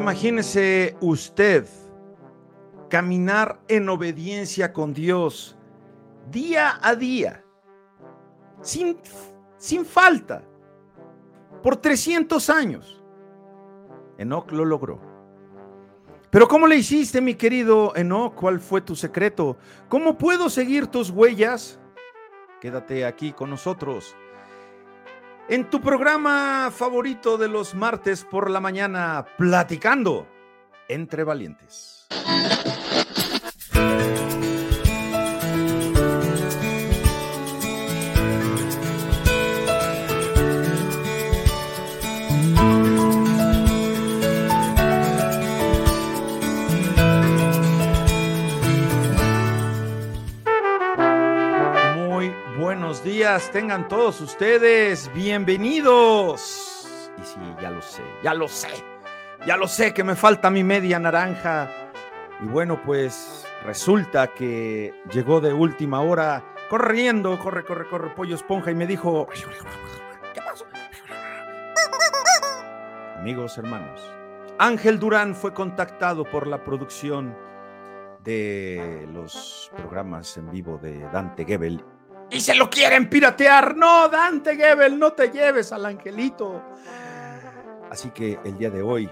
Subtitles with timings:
[0.00, 1.66] Imagínese usted
[2.88, 5.58] caminar en obediencia con Dios
[6.30, 7.44] día a día,
[8.62, 8.96] sin,
[9.58, 10.42] sin falta,
[11.62, 13.04] por 300 años.
[14.16, 15.02] Enoch lo logró.
[16.30, 18.34] Pero ¿cómo le hiciste, mi querido Enoch?
[18.34, 19.58] ¿Cuál fue tu secreto?
[19.90, 21.78] ¿Cómo puedo seguir tus huellas?
[22.62, 24.16] Quédate aquí con nosotros.
[25.50, 30.28] En tu programa favorito de los martes por la mañana, platicando
[30.88, 32.06] entre valientes.
[53.48, 55.10] Tengan todos ustedes.
[55.14, 57.10] Bienvenidos.
[57.18, 58.68] Y sí, ya lo sé, ya lo sé.
[59.46, 61.70] Ya lo sé que me falta mi media naranja.
[62.42, 68.70] Y bueno, pues resulta que llegó de última hora corriendo, corre, corre, corre, pollo esponja
[68.70, 69.26] y me dijo,
[70.34, 70.66] ¿qué pasó?
[73.16, 74.00] Amigos, hermanos,
[74.58, 77.36] Ángel Durán fue contactado por la producción
[78.22, 81.82] de los programas en vivo de Dante Gebel
[82.30, 83.76] y se lo quieren piratear.
[83.76, 86.62] No, Dante Gebel, no te lleves al angelito.
[87.90, 89.10] Así que el día de hoy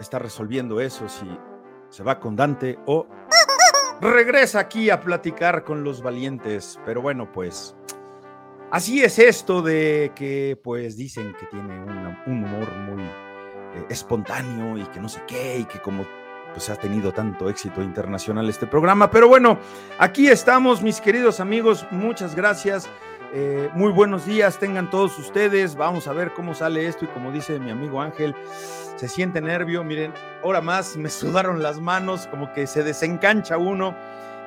[0.00, 1.26] está resolviendo eso si
[1.88, 3.06] se va con Dante o
[4.00, 6.78] regresa aquí a platicar con los valientes.
[6.84, 7.74] Pero bueno, pues
[8.70, 14.84] así es esto de que pues dicen que tiene un humor muy eh, espontáneo y
[14.86, 16.06] que no sé qué y que como
[16.58, 19.12] pues ha tenido tanto éxito internacional este programa.
[19.12, 19.60] Pero bueno,
[19.96, 21.86] aquí estamos, mis queridos amigos.
[21.92, 22.88] Muchas gracias.
[23.32, 25.76] Eh, muy buenos días, tengan todos ustedes.
[25.76, 27.04] Vamos a ver cómo sale esto.
[27.04, 28.34] Y como dice mi amigo Ángel,
[28.96, 29.84] se siente nervio.
[29.84, 33.94] Miren, ahora más me sudaron las manos, como que se desencancha uno.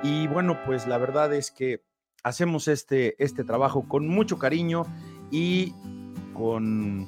[0.04, 1.82] Y bueno, pues la verdad es que
[2.26, 4.86] hacemos este, este trabajo con mucho cariño
[5.32, 5.74] y
[6.34, 7.08] con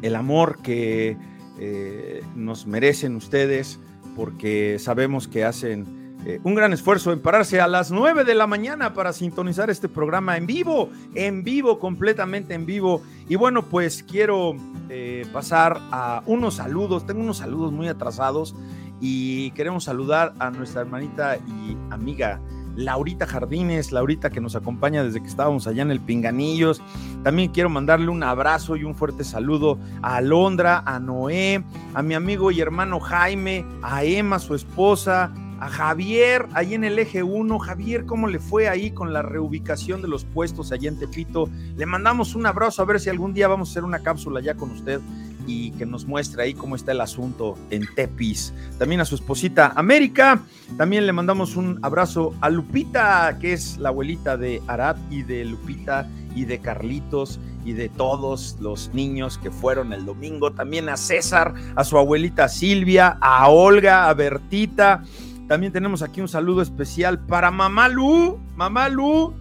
[0.00, 1.16] el amor que
[1.58, 3.80] eh, nos merecen ustedes
[4.16, 8.46] porque sabemos que hacen eh, un gran esfuerzo en pararse a las 9 de la
[8.46, 13.02] mañana para sintonizar este programa en vivo, en vivo, completamente en vivo.
[13.28, 14.54] Y bueno, pues quiero
[14.88, 18.54] eh, pasar a unos saludos, tengo unos saludos muy atrasados
[19.00, 22.40] y queremos saludar a nuestra hermanita y amiga
[22.76, 26.82] Laurita Jardines, Laurita que nos acompaña desde que estábamos allá en el Pinganillos.
[27.22, 32.14] También quiero mandarle un abrazo y un fuerte saludo a Alondra, a Noé, a mi
[32.14, 37.58] amigo y hermano Jaime, a Emma, su esposa, a Javier, ahí en el eje 1.
[37.60, 41.48] Javier, ¿cómo le fue ahí con la reubicación de los puestos allá en Tepito?
[41.76, 44.54] Le mandamos un abrazo a ver si algún día vamos a hacer una cápsula ya
[44.54, 45.00] con usted
[45.46, 48.52] y que nos muestre ahí cómo está el asunto en Tepis.
[48.78, 50.40] También a su esposita América.
[50.76, 55.44] También le mandamos un abrazo a Lupita, que es la abuelita de Arad y de
[55.44, 60.52] Lupita y de Carlitos y de todos los niños que fueron el domingo.
[60.52, 65.02] También a César, a su abuelita Silvia, a Olga, a Bertita.
[65.48, 68.38] También tenemos aquí un saludo especial para Mamá Lu.
[68.56, 69.34] Mamá Lu,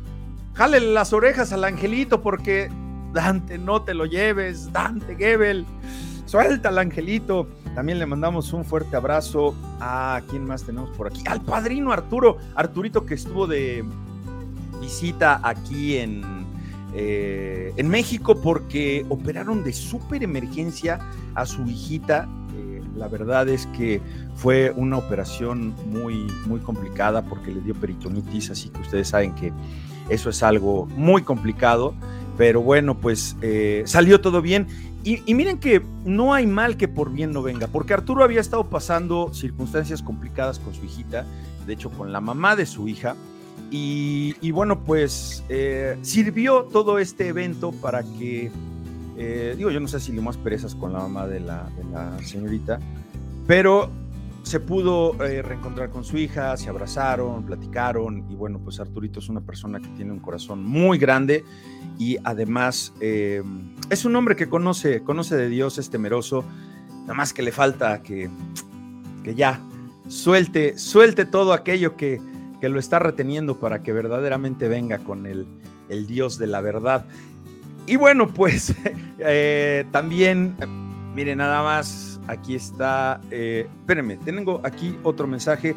[0.53, 2.69] jale las orejas al angelito porque
[3.13, 5.65] Dante, no te lo lleves, Dante Gebel,
[6.25, 7.47] suelta al angelito.
[7.75, 12.37] También le mandamos un fuerte abrazo a quién más tenemos por aquí, al padrino Arturo,
[12.55, 13.85] Arturito que estuvo de
[14.81, 16.21] visita aquí en,
[16.93, 20.99] eh, en México porque operaron de súper emergencia
[21.35, 22.27] a su hijita.
[22.57, 24.01] Eh, la verdad es que
[24.35, 29.53] fue una operación muy, muy complicada porque le dio peritonitis, así que ustedes saben que
[30.09, 31.93] eso es algo muy complicado.
[32.37, 34.67] Pero bueno, pues eh, salió todo bien.
[35.03, 38.69] Y, miren que no hay mal que por bien no venga, porque Arturo había estado
[38.69, 41.25] pasando circunstancias complicadas con su hijita,
[41.65, 43.15] de hecho con la mamá de su hija.
[43.71, 48.51] Y, bueno, pues eh, sirvió todo este evento para que,
[49.17, 51.67] eh, digo, yo no sé si más perezas con la mamá de la,
[52.23, 52.79] señorita,
[53.47, 53.89] pero
[54.43, 59.41] se pudo reencontrar con su hija, se abrazaron, platicaron y bueno, pues Arturito es una
[59.41, 61.45] persona que tiene un corazón muy grande
[61.97, 63.43] y además eh,
[63.89, 66.43] es un hombre que conoce, conoce de Dios, es temeroso,
[67.01, 68.29] nada más que le falta que,
[69.23, 69.61] que ya
[70.07, 72.21] suelte, suelte todo aquello que,
[72.59, 75.47] que lo está reteniendo para que verdaderamente venga con el,
[75.89, 77.05] el Dios de la verdad.
[77.87, 78.73] Y bueno, pues
[79.19, 80.55] eh, también,
[81.15, 85.75] mire, nada más aquí está, eh, espérenme, tengo aquí otro mensaje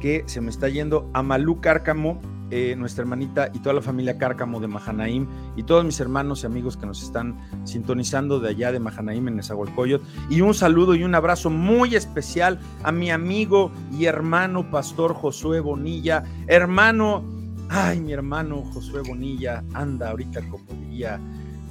[0.00, 2.20] que se me está yendo a Malú Cárcamo.
[2.56, 6.46] Eh, nuestra hermanita y toda la familia Cárcamo de Mahanaim y todos mis hermanos y
[6.46, 10.06] amigos que nos están sintonizando de allá de Mahanaim en Nezahualcóyotl.
[10.30, 15.58] Y un saludo y un abrazo muy especial a mi amigo y hermano pastor Josué
[15.58, 16.22] Bonilla.
[16.46, 17.24] Hermano,
[17.70, 21.18] ay, mi hermano Josué Bonilla anda ahorita como diría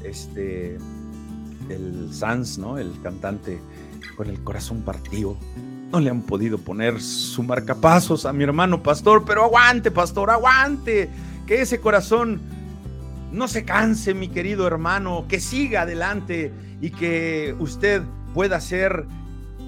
[0.04, 0.78] este
[1.70, 2.78] el Sans, ¿no?
[2.78, 3.58] El cantante
[4.18, 5.38] con el corazón partido.
[5.94, 11.07] No le han podido poner su marcapasos a mi hermano pastor, pero aguante, pastor, aguante.
[11.45, 12.42] Que ese corazón
[13.31, 16.51] no se canse, mi querido hermano, que siga adelante
[16.81, 18.01] y que usted
[18.34, 19.06] pueda ser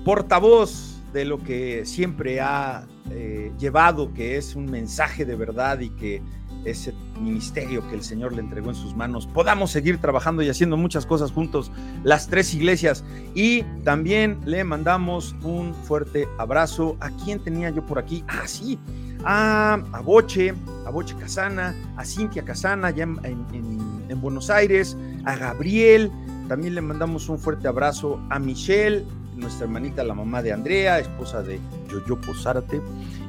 [0.03, 5.91] portavoz de lo que siempre ha eh, llevado, que es un mensaje de verdad y
[5.91, 6.23] que
[6.65, 10.77] ese ministerio que el Señor le entregó en sus manos, podamos seguir trabajando y haciendo
[10.77, 11.71] muchas cosas juntos,
[12.03, 13.03] las tres iglesias.
[13.33, 16.97] Y también le mandamos un fuerte abrazo.
[16.99, 18.23] ¿A quién tenía yo por aquí?
[18.27, 18.79] Ah, sí,
[19.23, 20.53] a, Boche,
[20.85, 26.11] a Boche Casana, a Cintia Casana, allá en, Buenos Aires, a Gabriel.
[26.47, 31.41] También le mandamos un fuerte abrazo a Michelle, nuestra hermanita, la mamá de Andrea, esposa
[31.41, 31.59] de
[31.89, 32.81] Yoyo Posarte.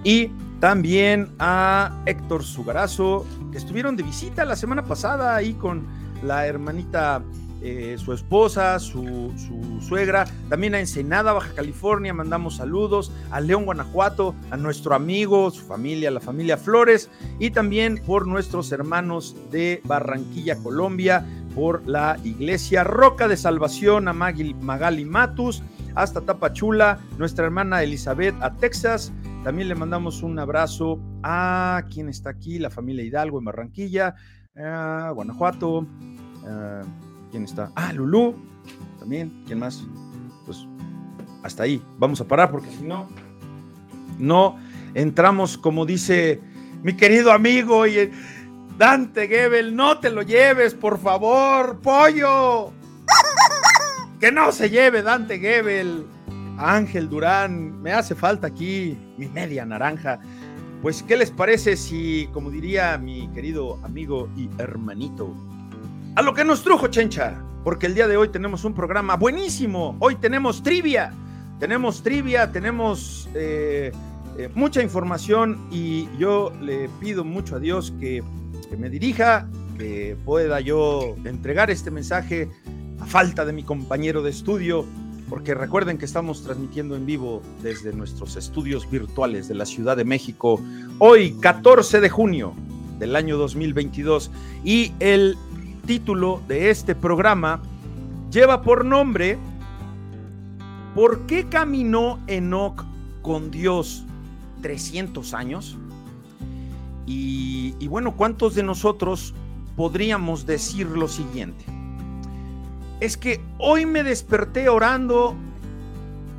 [0.05, 0.31] Y
[0.61, 5.87] también a Héctor Sugarazo, que estuvieron de visita la semana pasada ahí con
[6.23, 7.23] la hermanita,
[7.63, 9.33] eh, su esposa, su,
[9.81, 10.27] suegra.
[10.49, 13.13] También a Ensenada, Baja California, mandamos saludos.
[13.31, 17.11] A León, Guanajuato, a nuestro amigo, su familia, la familia Flores.
[17.39, 21.25] Y también por nuestros hermanos de Barranquilla, Colombia,
[21.55, 25.63] por la iglesia Roca de Salvación, a Magali Matus,
[25.95, 29.13] hasta Tapachula, nuestra hermana Elizabeth a Texas,
[29.47, 34.17] también le mandamos un abrazo a quien está aquí, la familia Hidalgo en Barranquilla,
[34.57, 35.87] Guanajuato.
[37.31, 37.71] ¿Quién está?
[37.77, 38.35] Ah, Lulú.
[38.99, 39.45] También.
[39.47, 39.85] ¿Quién más?
[40.47, 40.67] Pues
[41.45, 41.81] hasta ahí.
[41.97, 43.07] Vamos a parar porque si no,
[44.19, 44.59] no
[44.95, 46.41] entramos, como dice
[46.83, 48.11] mi querido amigo y
[48.77, 52.73] Dante Gebel, no te lo lleves, por favor, pollo.
[54.19, 56.16] Que no se lleve Dante Gebel.
[56.59, 60.21] Ángel Durán, me hace falta aquí mi media naranja.
[60.83, 65.35] Pues, ¿qué les parece si, como diría mi querido amigo y hermanito,
[66.15, 67.43] a lo que nos trujo, Chencha?
[67.65, 69.97] Porque el día de hoy tenemos un programa buenísimo.
[69.99, 71.13] Hoy tenemos trivia.
[71.59, 73.91] Tenemos trivia, tenemos eh,
[74.39, 78.23] eh, mucha información y yo le pido mucho a Dios que,
[78.69, 79.49] que me dirija,
[79.79, 82.51] que pueda yo entregar este mensaje
[83.01, 84.85] a falta de mi compañero de estudio,
[85.29, 90.05] porque recuerden que estamos transmitiendo en vivo desde nuestros estudios virtuales de la Ciudad de
[90.05, 90.61] México,
[90.99, 92.55] hoy 14 de junio
[92.99, 94.31] del año 2022,
[94.65, 95.37] y el
[95.87, 97.61] título de este programa
[98.31, 99.39] lleva por nombre
[100.97, 102.83] ¿Por qué caminó Enoch
[103.21, 104.07] con Dios
[104.63, 105.77] 300 años?
[107.05, 109.35] Y, y bueno, ¿cuántos de nosotros
[109.77, 111.67] podríamos decir lo siguiente?
[113.01, 115.37] Es que hoy me desperté orando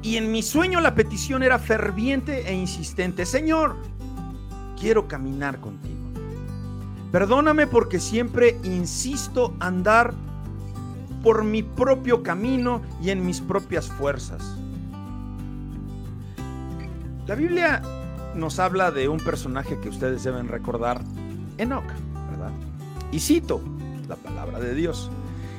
[0.01, 3.25] y en mi sueño la petición era ferviente e insistente.
[3.25, 3.75] Señor,
[4.80, 5.98] quiero caminar contigo.
[7.12, 10.13] Perdóname porque siempre insisto andar
[11.24, 14.56] por mi propio camino y en mis propias fuerzas.
[17.25, 17.81] La Biblia
[18.36, 21.01] nos habla de un personaje que ustedes deben recordar,
[21.57, 21.88] Enoch,
[22.31, 22.51] ¿verdad?
[23.12, 23.62] Y cito
[24.07, 25.10] la palabra de Dios.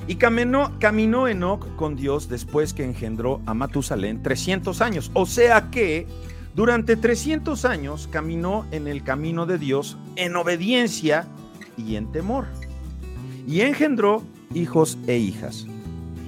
[0.09, 5.11] Y caminó, Enoch con Dios después que engendró a Matusalén 300 años.
[5.13, 6.07] O sea que
[6.55, 11.27] durante 300 años caminó en el camino de Dios en obediencia
[11.77, 12.47] y en temor.
[13.47, 14.23] Y engendró
[14.55, 15.67] hijos e hijas.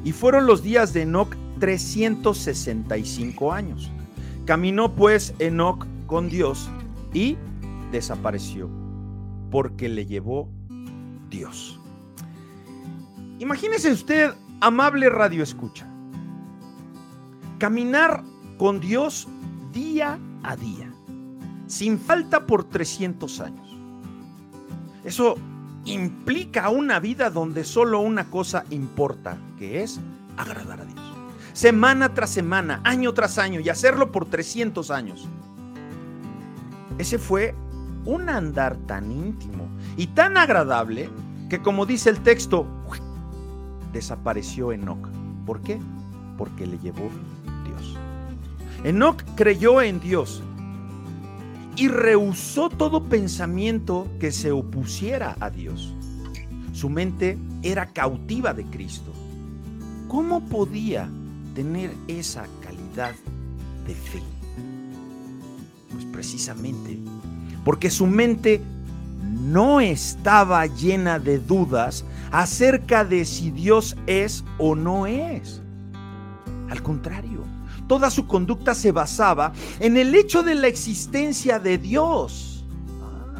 [0.04, 3.90] Y fueron los días de Enoch 365 años.
[4.44, 6.68] Caminó pues Enoch con Dios
[7.14, 7.38] y
[7.92, 8.68] desapareció,
[9.50, 10.50] porque le llevó
[11.30, 11.79] Dios.
[13.40, 15.86] Imagínese usted, amable radio escucha,
[17.56, 18.22] caminar
[18.58, 19.28] con Dios
[19.72, 20.92] día a día,
[21.66, 23.78] sin falta por 300 años.
[25.04, 25.36] Eso
[25.86, 29.98] implica una vida donde solo una cosa importa, que es
[30.36, 31.00] agradar a Dios.
[31.54, 35.26] Semana tras semana, año tras año, y hacerlo por 300 años.
[36.98, 37.54] Ese fue
[38.04, 39.66] un andar tan íntimo
[39.96, 41.08] y tan agradable
[41.48, 42.66] que como dice el texto,
[43.92, 45.08] desapareció Enoch.
[45.46, 45.78] ¿Por qué?
[46.38, 47.08] Porque le llevó
[47.66, 47.96] Dios.
[48.84, 50.42] Enoch creyó en Dios
[51.76, 55.94] y rehusó todo pensamiento que se opusiera a Dios.
[56.72, 59.12] Su mente era cautiva de Cristo.
[60.08, 61.08] ¿Cómo podía
[61.54, 63.14] tener esa calidad
[63.86, 64.22] de fe?
[65.92, 66.98] Pues precisamente
[67.64, 68.60] porque su mente
[69.22, 75.62] no estaba llena de dudas acerca de si Dios es o no es.
[76.68, 77.44] Al contrario,
[77.88, 82.64] toda su conducta se basaba en el hecho de la existencia de Dios.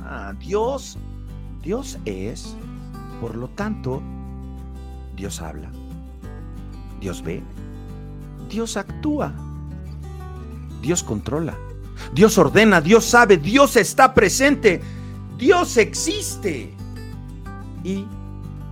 [0.04, 0.99] Ah, Dios,
[1.62, 2.56] Dios es,
[3.20, 4.02] por lo tanto,
[5.14, 5.70] Dios habla,
[7.00, 7.42] Dios ve,
[8.49, 9.32] Dios actúa,
[10.82, 11.56] Dios controla,
[12.12, 14.80] Dios ordena, Dios sabe, Dios está presente,
[15.38, 16.75] Dios existe.
[17.85, 18.04] Y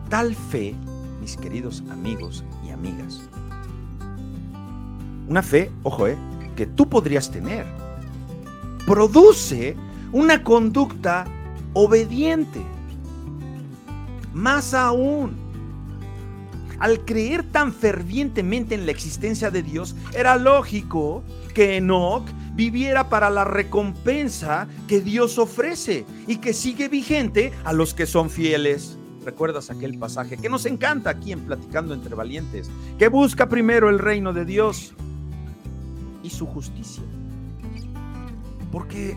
[0.08, 0.74] tal fe,
[1.20, 3.20] mis queridos amigos y amigas,
[5.28, 6.16] una fe, ojo, eh,
[6.56, 7.66] que tú podrías tener,
[8.86, 9.76] produce
[10.12, 11.26] una conducta
[11.74, 12.62] obediente.
[14.32, 15.36] Más aún,
[16.78, 21.22] al creer tan fervientemente en la existencia de Dios, era lógico
[21.54, 27.94] que Enoch viviera para la recompensa que Dios ofrece y que sigue vigente a los
[27.94, 28.96] que son fieles.
[29.28, 32.70] ¿Recuerdas aquel pasaje que nos encanta aquí en Platicando entre Valientes?
[32.98, 34.94] Que busca primero el reino de Dios
[36.22, 37.02] y su justicia.
[38.72, 39.14] Porque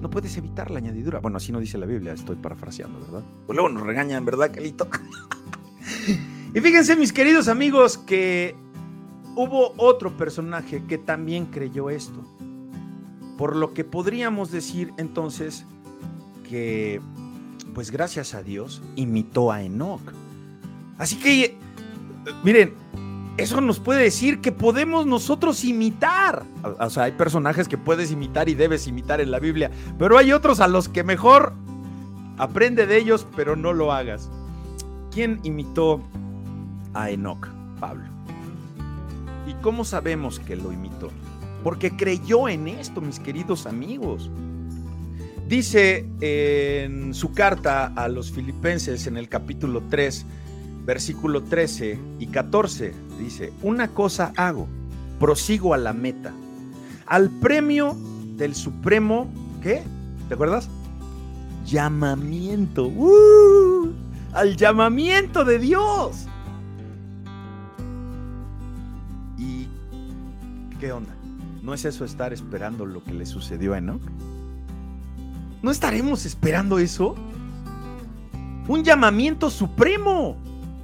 [0.00, 1.18] no puedes evitar la añadidura.
[1.18, 3.22] Bueno, así no dice la Biblia, estoy parafraseando, ¿verdad?
[3.46, 4.88] Pues luego nos regañan, ¿verdad, Calito?
[6.54, 8.56] y fíjense, mis queridos amigos, que
[9.36, 12.24] hubo otro personaje que también creyó esto.
[13.36, 15.66] Por lo que podríamos decir entonces
[16.48, 17.02] que,
[17.74, 20.02] pues gracias a Dios, imitó a Enoch.
[20.98, 21.56] Así que,
[22.44, 22.74] miren,
[23.36, 26.44] eso nos puede decir que podemos nosotros imitar.
[26.78, 30.32] O sea, hay personajes que puedes imitar y debes imitar en la Biblia, pero hay
[30.32, 31.54] otros a los que mejor
[32.38, 34.30] aprende de ellos, pero no lo hagas.
[35.10, 36.00] ¿Quién imitó
[36.94, 37.48] a Enoch?
[37.80, 38.04] Pablo.
[39.46, 41.10] ¿Y cómo sabemos que lo imitó?
[41.64, 44.30] Porque creyó en esto, mis queridos amigos.
[45.52, 50.24] Dice en su carta a los filipenses en el capítulo 3,
[50.86, 54.66] versículo 13 y 14, dice, una cosa hago,
[55.20, 56.32] prosigo a la meta,
[57.04, 57.94] al premio
[58.38, 59.30] del supremo,
[59.62, 59.82] ¿qué?
[60.28, 60.70] ¿Te acuerdas?
[61.66, 63.92] Llamamiento, ¡uh!
[64.32, 66.28] al llamamiento de Dios.
[69.36, 69.68] ¿Y
[70.80, 71.14] qué onda?
[71.62, 74.00] ¿No es eso estar esperando lo que le sucedió a Enoch?
[75.62, 77.14] ¿No estaremos esperando eso?
[78.66, 80.36] Un llamamiento supremo.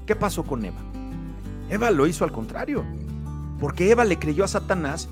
[0.07, 0.79] ¿Qué pasó con Eva?
[1.69, 2.85] Eva lo hizo al contrario.
[3.59, 5.09] Porque Eva le creyó a Satanás.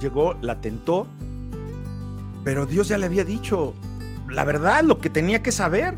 [0.00, 1.06] Llegó, la tentó.
[2.42, 3.74] Pero Dios ya le había dicho
[4.28, 5.94] la verdad, lo que tenía que saber.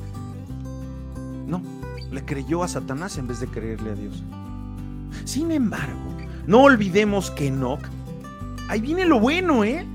[1.46, 1.62] No,
[2.10, 4.22] le creyó a Satanás en vez de creerle a Dios.
[5.24, 6.14] Sin embargo,
[6.46, 7.80] no olvidemos que Enoch,
[8.68, 9.86] ahí viene lo bueno, ¿eh?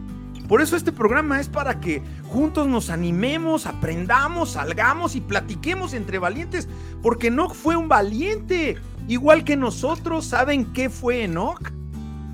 [0.51, 6.19] Por eso este programa es para que juntos nos animemos, aprendamos, salgamos y platiquemos entre
[6.19, 6.67] valientes,
[7.01, 8.75] porque Enoch fue un valiente,
[9.07, 10.25] igual que nosotros.
[10.25, 11.71] ¿Saben qué fue Enoch?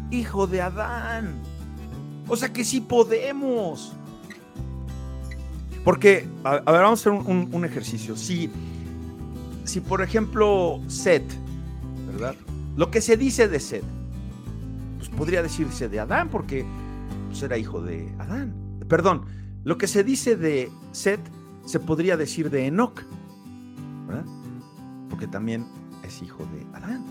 [0.09, 1.36] Hijo de Adán.
[2.27, 3.93] O sea que sí podemos.
[5.83, 8.15] Porque, a, ver, vamos a hacer un, ejercicio.
[8.15, 8.50] Si,
[9.63, 11.31] si, por ejemplo, Seth,
[12.12, 12.33] ¿verdad?
[12.77, 13.86] Lo que se dice de Seth,
[14.97, 16.65] pues podría decirse de Adán, porque
[17.27, 18.53] pues, era hijo de Adán.
[18.88, 19.25] Perdón,
[19.63, 21.22] lo que se dice de Seth
[21.65, 23.03] se podría decir de Enoch,
[24.07, 24.25] ¿verdad?
[25.10, 25.65] Porque también
[26.03, 27.05] es hijo de Adán,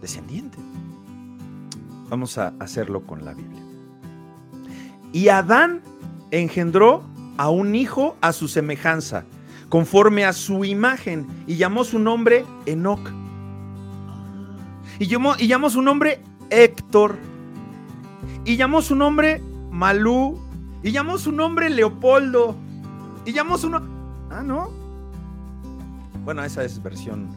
[0.00, 0.58] descendiente.
[2.08, 3.62] Vamos a hacerlo con la Biblia.
[5.12, 5.80] Y Adán
[6.30, 7.04] engendró
[7.36, 9.24] a un hijo a su semejanza,
[9.68, 13.10] conforme a su imagen, y llamó su nombre Enoch.
[14.98, 17.16] Y llamó, y llamó su nombre Héctor.
[18.44, 19.40] Y llamó su nombre
[19.72, 20.38] Malú.
[20.84, 22.54] Y llamó su nombre Leopoldo.
[23.24, 23.90] Y llamó su nombre...
[24.30, 24.70] Ah, ¿no?
[26.24, 27.28] Bueno, esa es versión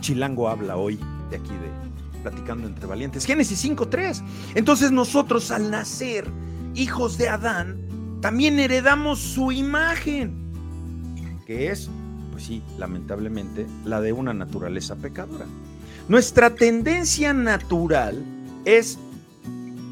[0.00, 0.98] chilango habla hoy
[1.30, 3.24] de aquí de Platicando entre Valientes.
[3.24, 4.22] Génesis 5.3.
[4.54, 6.26] Entonces nosotros al nacer,
[6.74, 7.78] hijos de Adán,
[8.20, 10.42] también heredamos su imagen.
[11.46, 11.90] Que es,
[12.32, 15.44] pues sí, lamentablemente, la de una naturaleza pecadora.
[16.08, 18.22] Nuestra tendencia natural
[18.64, 18.98] es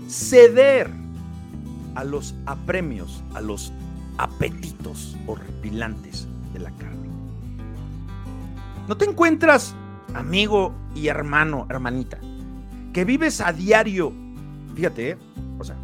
[0.09, 1.02] ceder
[1.95, 3.73] a los apremios, a los
[4.19, 7.09] apetitos horripilantes de la carne.
[8.89, 9.75] ¿No te encuentras,
[10.15, 12.19] amigo y hermano, hermanita,
[12.93, 14.13] que vives a diario?
[14.75, 15.19] Fíjate, ¿eh?
[15.59, 15.77] o sea,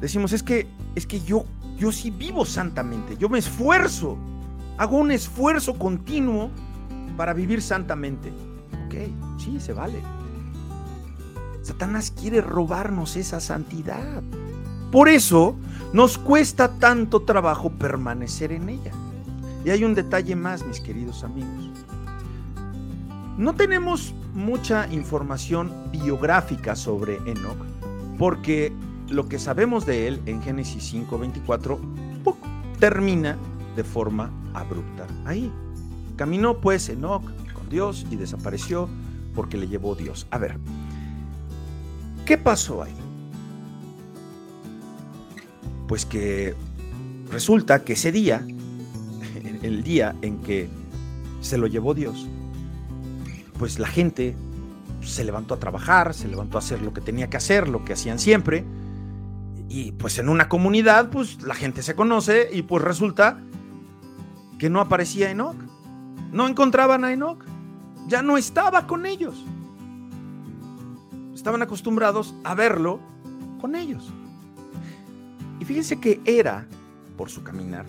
[0.00, 1.44] decimos, es que, es que yo,
[1.78, 4.16] yo sí vivo santamente, yo me esfuerzo,
[4.78, 6.50] hago un esfuerzo continuo
[7.16, 8.32] para vivir santamente.
[8.86, 8.94] Ok,
[9.38, 10.00] sí, se vale.
[11.62, 14.22] Satanás quiere robarnos esa santidad
[14.94, 15.56] por eso
[15.92, 18.92] nos cuesta tanto trabajo permanecer en ella.
[19.64, 21.68] Y hay un detalle más, mis queridos amigos.
[23.36, 27.58] No tenemos mucha información biográfica sobre Enoch,
[28.20, 28.72] porque
[29.08, 31.76] lo que sabemos de él en Génesis 5:24
[32.78, 33.36] termina
[33.74, 35.50] de forma abrupta ahí.
[36.14, 38.88] Caminó pues Enoch con Dios y desapareció
[39.34, 40.28] porque le llevó Dios.
[40.30, 40.56] A ver,
[42.24, 43.03] ¿qué pasó ahí?
[45.88, 46.54] Pues que
[47.30, 48.46] resulta que ese día,
[49.62, 50.68] el día en que
[51.40, 52.26] se lo llevó Dios,
[53.58, 54.34] pues la gente
[55.02, 57.92] se levantó a trabajar, se levantó a hacer lo que tenía que hacer, lo que
[57.92, 58.64] hacían siempre.
[59.68, 63.40] Y pues en una comunidad, pues la gente se conoce y pues resulta
[64.58, 65.56] que no aparecía Enoch.
[66.32, 67.44] No encontraban a Enoch.
[68.06, 69.44] Ya no estaba con ellos.
[71.34, 73.00] Estaban acostumbrados a verlo
[73.60, 74.12] con ellos.
[75.60, 76.66] Y fíjense que era,
[77.16, 77.86] por su caminar,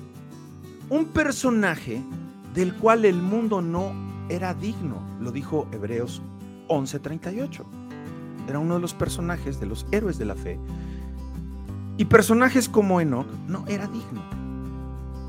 [0.89, 2.01] un personaje
[2.53, 3.91] del cual el mundo no
[4.29, 6.22] era digno, lo dijo Hebreos
[6.67, 7.65] 11:38.
[8.48, 10.60] Era uno de los personajes de los héroes de la fe.
[11.98, 14.22] Y personajes como Enoch no era digno.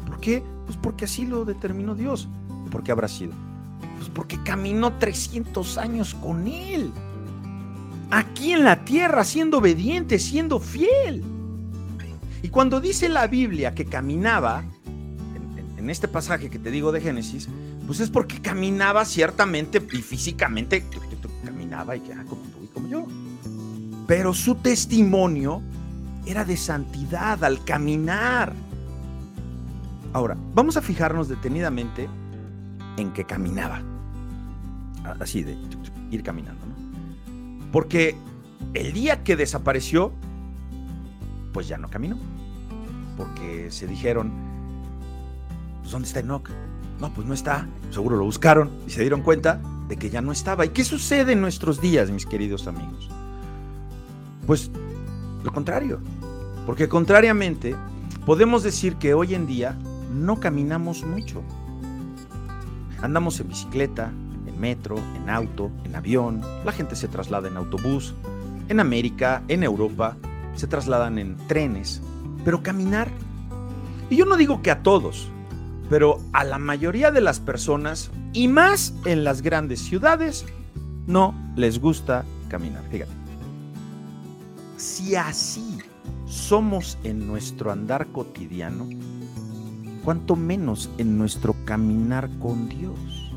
[0.07, 0.43] ¿Por qué?
[0.67, 2.29] Pues porque así lo determinó Dios.
[2.71, 3.33] ¿Por qué habrá sido?
[3.97, 6.93] Pues porque caminó 300 años con él.
[8.11, 11.25] Aquí en la tierra, siendo obediente, siendo fiel.
[12.43, 14.65] Y cuando dice la Biblia que caminaba,
[15.79, 17.49] en, este pasaje que te digo de Génesis,
[17.87, 20.85] pues es porque caminaba ciertamente y físicamente,
[21.45, 23.07] caminaba y que, ah, como tú y como yo.
[24.07, 25.63] Pero su testimonio
[26.27, 28.53] era de santidad al caminar.
[30.13, 32.09] Ahora, vamos a fijarnos detenidamente
[32.97, 33.83] en que caminaba.
[35.21, 35.57] Así de
[36.11, 37.71] ir caminando, ¿no?
[37.71, 38.17] Porque
[38.75, 40.13] el día que desapareció,
[41.57, 42.19] pues ya no caminó.
[43.17, 44.31] Porque se dijeron,
[45.81, 46.51] pues, ¿dónde está Enoch?
[47.01, 47.67] No, pues no está.
[47.91, 49.59] Seguro lo buscaron y se dieron cuenta
[49.89, 50.67] de que ya no estaba.
[50.67, 53.09] ¿Y qué sucede en nuestros días, mis queridos amigos?
[54.47, 54.71] Pues
[55.45, 55.99] lo contrario.
[56.67, 57.75] Porque contrariamente,
[58.27, 59.79] podemos decir que hoy en día
[60.13, 61.43] no caminamos mucho.
[63.01, 64.13] Andamos en bicicleta,
[64.47, 68.15] en metro, en auto, en avión, la gente se traslada en autobús.
[68.69, 70.19] En América, en Europa,
[70.57, 72.03] se trasladan en trenes.
[72.45, 73.11] Pero caminar.
[74.11, 75.29] Y yo no digo que a todos,
[75.89, 80.45] pero a la mayoría de las personas, y más en las grandes ciudades,
[81.07, 82.85] no les gusta caminar.
[82.91, 83.13] Fíjate.
[84.77, 85.79] Si así
[86.27, 88.89] somos en nuestro andar cotidiano,
[90.05, 93.33] cuanto menos en nuestro caminar con Dios.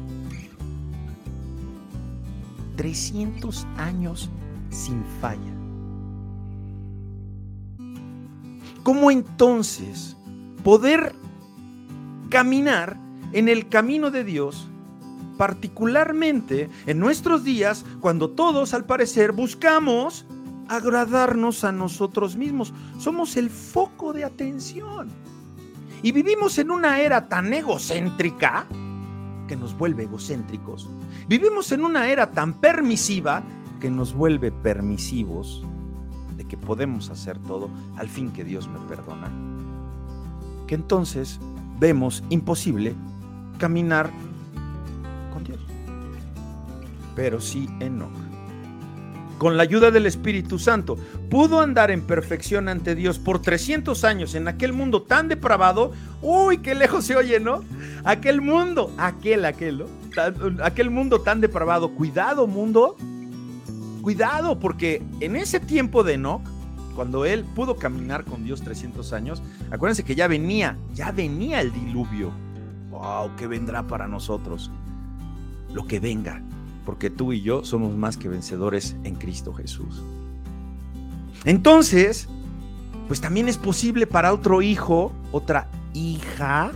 [2.75, 4.29] 300 años
[4.69, 5.48] sin falla.
[8.83, 10.17] ¿Cómo entonces
[10.63, 11.13] poder
[12.29, 12.97] caminar
[13.33, 14.67] en el camino de Dios,
[15.37, 20.25] particularmente en nuestros días, cuando todos al parecer buscamos
[20.67, 22.73] agradarnos a nosotros mismos.
[22.99, 25.09] Somos el foco de atención.
[26.03, 28.67] Y vivimos en una era tan egocéntrica
[29.47, 30.87] que nos vuelve egocéntricos.
[31.27, 33.43] Vivimos en una era tan permisiva
[33.81, 35.65] que nos vuelve permisivos
[36.49, 39.31] que podemos hacer todo al fin que Dios me perdona.
[40.67, 41.39] Que entonces
[41.79, 42.93] vemos imposible
[43.57, 44.09] caminar
[45.31, 45.59] con Dios.
[47.15, 48.11] Pero sí Enoch,
[49.37, 50.97] con la ayuda del Espíritu Santo,
[51.29, 55.93] pudo andar en perfección ante Dios por 300 años en aquel mundo tan depravado.
[56.21, 57.63] Uy, qué lejos se oye, ¿no?
[58.03, 59.85] Aquel mundo, aquel, aquel, ¿no?
[60.63, 61.91] aquel mundo tan depravado.
[61.91, 62.97] Cuidado, mundo.
[64.01, 66.41] Cuidado, porque en ese tiempo de Enoch,
[66.95, 71.71] cuando él pudo caminar con Dios 300 años, acuérdense que ya venía, ya venía el
[71.71, 72.31] diluvio.
[72.91, 73.31] ¡Wow!
[73.37, 74.71] ¿Qué vendrá para nosotros?
[75.73, 76.41] Lo que venga,
[76.85, 80.03] porque tú y yo somos más que vencedores en Cristo Jesús.
[81.45, 82.27] Entonces,
[83.07, 86.71] pues también es posible para otro hijo, otra hija,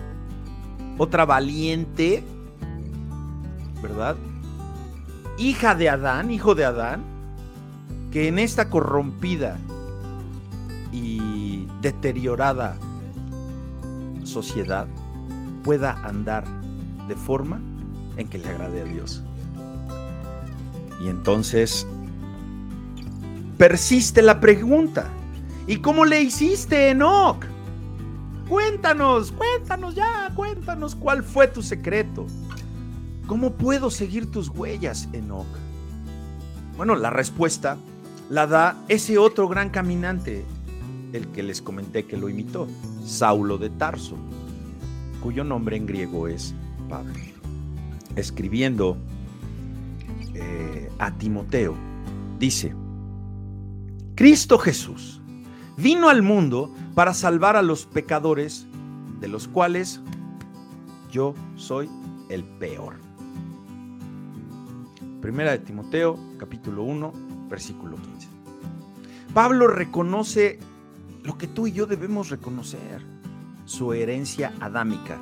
[0.97, 2.23] otra valiente,
[3.81, 4.15] ¿verdad?
[5.37, 7.12] Hija de Adán, hijo de Adán,
[8.13, 9.57] que en esta corrompida
[10.91, 12.77] y deteriorada
[14.23, 14.85] sociedad
[15.63, 16.43] pueda andar
[17.07, 17.59] de forma
[18.15, 19.23] en que le agrade a Dios.
[21.03, 21.87] Y entonces
[23.57, 25.09] persiste la pregunta.
[25.65, 27.43] ¿Y cómo le hiciste, Enoch?
[28.47, 32.27] Cuéntanos, cuéntanos ya, cuéntanos cuál fue tu secreto.
[33.25, 35.47] ¿Cómo puedo seguir tus huellas, Enoch?
[36.77, 37.75] Bueno, la respuesta
[38.33, 40.43] la da ese otro gran caminante,
[41.13, 42.67] el que les comenté que lo imitó,
[43.05, 44.17] Saulo de Tarso,
[45.21, 46.55] cuyo nombre en griego es
[46.89, 47.13] Pablo.
[48.15, 48.97] Escribiendo
[50.33, 51.75] eh, a Timoteo,
[52.39, 52.73] dice,
[54.15, 55.21] Cristo Jesús
[55.77, 58.65] vino al mundo para salvar a los pecadores,
[59.19, 60.01] de los cuales
[61.11, 61.87] yo soy
[62.29, 62.95] el peor.
[65.21, 67.13] Primera de Timoteo, capítulo 1,
[67.47, 68.12] versículo 15.
[69.33, 70.59] Pablo reconoce
[71.23, 73.01] lo que tú y yo debemos reconocer,
[73.65, 75.17] su herencia adámica.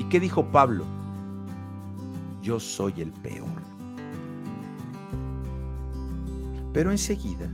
[0.00, 0.84] ¿Y qué dijo Pablo?
[2.42, 3.48] Yo soy el peor.
[6.72, 7.48] Pero enseguida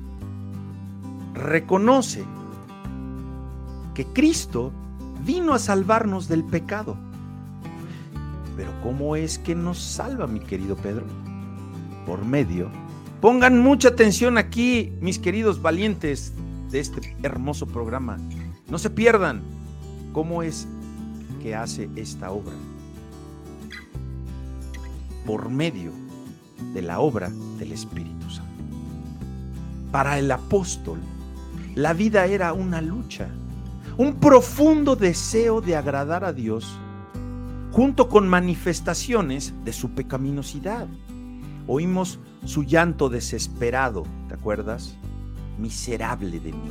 [1.34, 2.24] reconoce
[3.94, 4.72] que Cristo
[5.26, 6.96] vino a salvarnos del pecado.
[8.56, 11.04] Pero ¿cómo es que nos salva, mi querido Pedro?
[12.06, 12.70] Por medio.
[13.20, 16.32] Pongan mucha atención aquí, mis queridos valientes
[16.70, 18.16] de este hermoso programa.
[18.70, 19.42] No se pierdan
[20.12, 20.68] cómo es
[21.42, 22.54] que hace esta obra.
[25.26, 25.90] Por medio
[26.72, 27.28] de la obra
[27.58, 28.62] del Espíritu Santo.
[29.90, 31.00] Para el apóstol,
[31.74, 33.28] la vida era una lucha,
[33.96, 36.78] un profundo deseo de agradar a Dios,
[37.72, 40.86] junto con manifestaciones de su pecaminosidad.
[41.70, 44.96] Oímos su llanto desesperado, ¿te acuerdas?
[45.58, 46.70] Miserable de mí.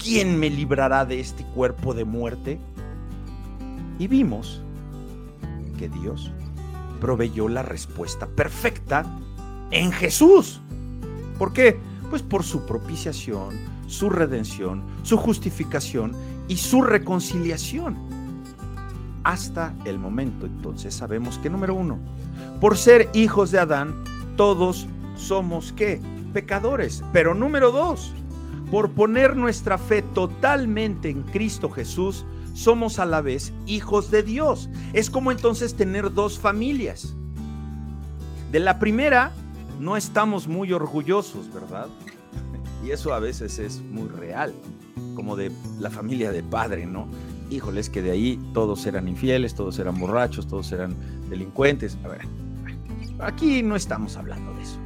[0.00, 2.60] ¿Quién me librará de este cuerpo de muerte?
[3.98, 4.62] Y vimos
[5.76, 6.30] que Dios
[7.00, 9.04] proveyó la respuesta perfecta
[9.72, 10.60] en Jesús.
[11.36, 11.80] ¿Por qué?
[12.08, 13.56] Pues por su propiciación,
[13.88, 16.12] su redención, su justificación
[16.46, 17.96] y su reconciliación.
[19.24, 21.98] Hasta el momento entonces sabemos que número uno,
[22.60, 24.04] por ser hijos de Adán,
[24.36, 26.00] todos somos qué?
[26.34, 27.02] Pecadores.
[27.12, 28.12] Pero número dos,
[28.70, 34.68] por poner nuestra fe totalmente en Cristo Jesús, somos a la vez hijos de Dios.
[34.92, 37.14] Es como entonces tener dos familias.
[38.52, 39.32] De la primera,
[39.80, 41.88] no estamos muy orgullosos, ¿verdad?
[42.84, 44.52] Y eso a veces es muy real,
[45.14, 47.08] como de la familia de padre, ¿no?
[47.54, 50.96] Híjoles, que de ahí todos eran infieles, todos eran borrachos, todos eran
[51.30, 51.96] delincuentes.
[52.04, 52.22] A ver,
[53.20, 54.76] aquí no estamos hablando de eso.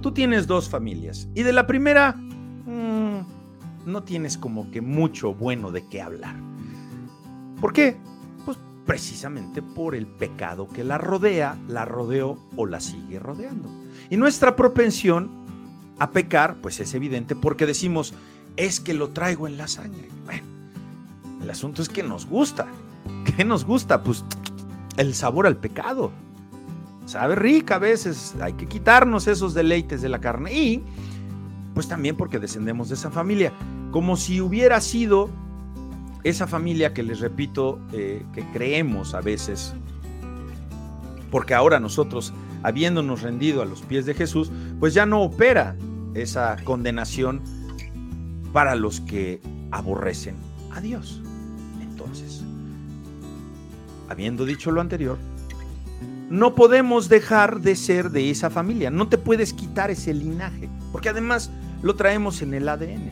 [0.00, 3.20] Tú tienes dos familias y de la primera mmm,
[3.84, 6.34] no tienes como que mucho bueno de qué hablar.
[7.60, 7.98] ¿Por qué?
[8.46, 8.56] Pues
[8.86, 13.68] precisamente por el pecado que la rodea, la rodeó o la sigue rodeando.
[14.08, 15.44] Y nuestra propensión
[15.98, 18.14] a pecar, pues es evidente porque decimos,
[18.56, 20.08] es que lo traigo en la sangre.
[20.24, 20.53] Bueno,
[21.44, 22.66] el asunto es que nos gusta.
[23.36, 24.02] ¿Qué nos gusta?
[24.02, 24.24] Pues
[24.96, 26.10] el sabor al pecado.
[27.06, 30.82] Sabe rica a veces, hay que quitarnos esos deleites de la carne y
[31.74, 33.52] pues también porque descendemos de esa familia,
[33.90, 35.28] como si hubiera sido
[36.22, 39.74] esa familia que les repito, eh, que creemos a veces,
[41.30, 45.76] porque ahora nosotros habiéndonos rendido a los pies de Jesús, pues ya no opera
[46.14, 47.42] esa condenación
[48.52, 50.36] para los que aborrecen
[50.72, 51.20] a Dios.
[54.08, 55.18] Habiendo dicho lo anterior,
[56.30, 58.90] no podemos dejar de ser de esa familia.
[58.90, 61.50] No te puedes quitar ese linaje, porque además
[61.82, 63.10] lo traemos en el ADN.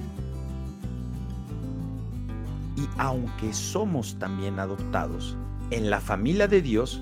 [2.76, 5.36] Y aunque somos también adoptados
[5.70, 7.00] en la familia de Dios,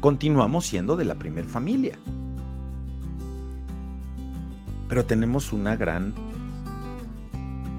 [0.00, 1.98] continuamos siendo de la primer familia.
[4.88, 6.14] Pero tenemos una gran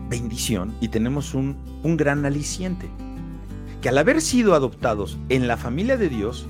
[0.09, 2.89] bendición y tenemos un, un gran aliciente.
[3.83, 6.47] Que al haber sido adoptados en la familia de Dios,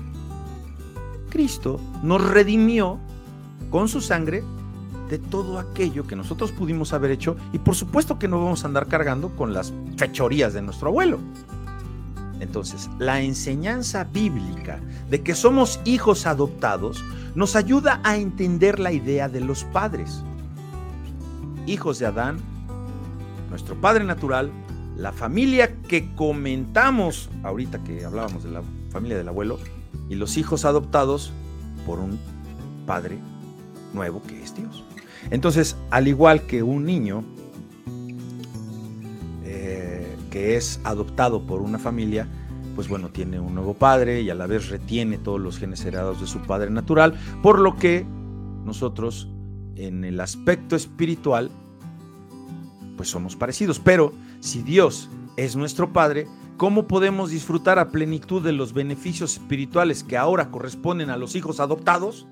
[1.30, 3.00] Cristo nos redimió
[3.70, 4.44] con su sangre
[5.10, 8.68] de todo aquello que nosotros pudimos haber hecho y por supuesto que no vamos a
[8.68, 11.18] andar cargando con las fechorías de nuestro abuelo.
[12.38, 14.78] Entonces, la enseñanza bíblica
[15.10, 20.22] de que somos hijos adoptados nos ayuda a entender la idea de los padres.
[21.66, 22.36] Hijos de Adán,
[23.50, 24.52] nuestro padre natural,
[24.96, 29.58] la familia que comentamos ahorita que hablábamos de la familia del abuelo,
[30.08, 31.32] y los hijos adoptados
[31.86, 32.18] por un
[32.86, 33.18] padre
[33.92, 34.84] nuevo que es Dios.
[35.30, 37.24] Entonces, al igual que un niño
[40.30, 42.26] que es adoptado por una familia,
[42.74, 46.20] pues bueno, tiene un nuevo padre y a la vez retiene todos los genes heredados
[46.20, 48.04] de su padre natural, por lo que
[48.64, 49.28] nosotros
[49.76, 51.52] en el aspecto espiritual,
[52.96, 53.78] pues somos parecidos.
[53.78, 54.12] Pero
[54.44, 56.28] si Dios es nuestro Padre,
[56.58, 61.60] ¿cómo podemos disfrutar a plenitud de los beneficios espirituales que ahora corresponden a los hijos
[61.60, 62.26] adoptados?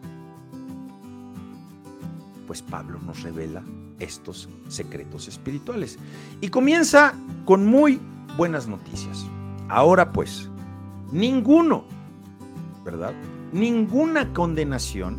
[2.46, 3.62] Pues Pablo nos revela
[3.98, 5.98] estos secretos espirituales.
[6.42, 7.14] Y comienza
[7.46, 7.98] con muy
[8.36, 9.24] buenas noticias.
[9.70, 10.50] Ahora pues,
[11.12, 11.84] ninguno,
[12.84, 13.14] ¿verdad?
[13.54, 15.16] Ninguna condenación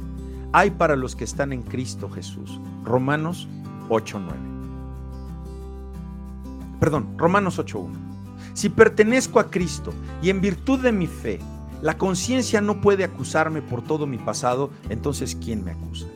[0.51, 2.59] hay para los que están en Cristo Jesús.
[2.83, 3.47] Romanos
[3.89, 4.52] 8.9.
[6.83, 7.93] Perdón, Romanos 8.1.
[8.53, 11.39] Si pertenezco a Cristo y en virtud de mi fe,
[11.81, 16.07] la conciencia no puede acusarme por todo mi pasado, entonces ¿quién me acusa?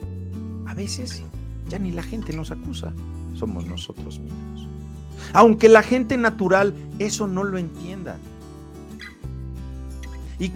[0.65, 1.23] A veces
[1.69, 2.91] ya ni la gente nos acusa,
[3.33, 4.67] somos nosotros mismos.
[5.31, 8.17] Aunque la gente natural eso no lo entienda.
[10.37, 10.51] Y,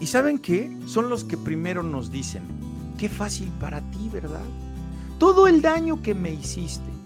[0.00, 0.74] y ¿saben qué?
[0.86, 2.44] Son los que primero nos dicen,
[2.96, 4.46] qué fácil para ti, ¿verdad?
[5.18, 6.97] Todo el daño que me hiciste.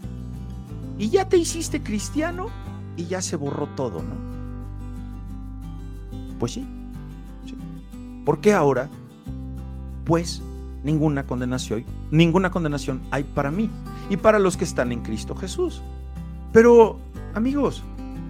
[1.02, 2.46] Y ya te hiciste cristiano
[2.96, 4.14] y ya se borró todo, ¿no?
[6.38, 6.64] Pues sí.
[7.44, 7.56] sí.
[8.24, 8.88] ¿Por qué ahora?
[10.04, 10.42] Pues
[10.84, 13.68] ninguna condenación, ninguna condenación hay para mí
[14.10, 15.82] y para los que están en Cristo Jesús.
[16.52, 17.00] Pero,
[17.34, 17.82] amigos,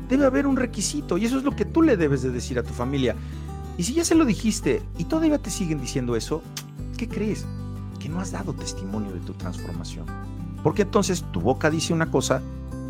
[0.08, 2.62] debe haber un requisito y eso es lo que tú le debes de decir a
[2.62, 3.14] tu familia.
[3.76, 6.42] Y si ya se lo dijiste y todavía te siguen diciendo eso,
[6.96, 7.44] ¿qué crees?
[8.00, 10.06] Que no has dado testimonio de tu transformación.
[10.62, 12.40] Porque entonces tu boca dice una cosa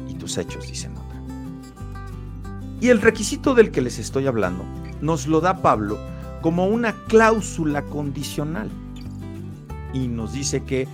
[0.09, 1.21] y tus hechos dicen otra.
[2.81, 4.65] Y el requisito del que les estoy hablando
[5.01, 5.99] nos lo da Pablo
[6.41, 8.69] como una cláusula condicional
[9.93, 10.89] y nos dice que,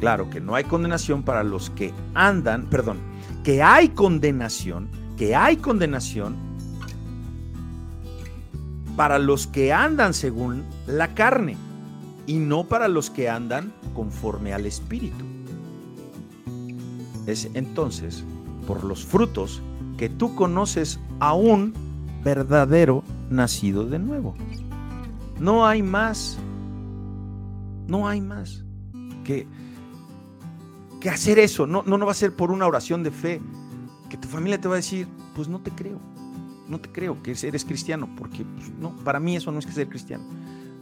[0.00, 2.98] claro, que no hay condenación para los que andan, perdón,
[3.44, 6.36] que hay condenación, que hay condenación
[8.96, 11.56] para los que andan según la carne
[12.26, 15.33] y no para los que andan conforme al Espíritu.
[17.26, 18.24] Es entonces
[18.66, 19.62] por los frutos
[19.96, 21.72] que tú conoces a un
[22.22, 24.34] verdadero nacido de nuevo.
[25.38, 26.38] No hay más
[27.86, 28.64] no hay más
[29.24, 29.46] que,
[31.00, 31.66] que hacer eso.
[31.66, 33.40] No, no, no va a ser por una oración de fe
[34.08, 36.00] que tu familia te va a decir, pues no te creo.
[36.68, 39.72] No te creo que eres cristiano, porque pues, no, para mí eso no es que
[39.72, 40.24] ser cristiano.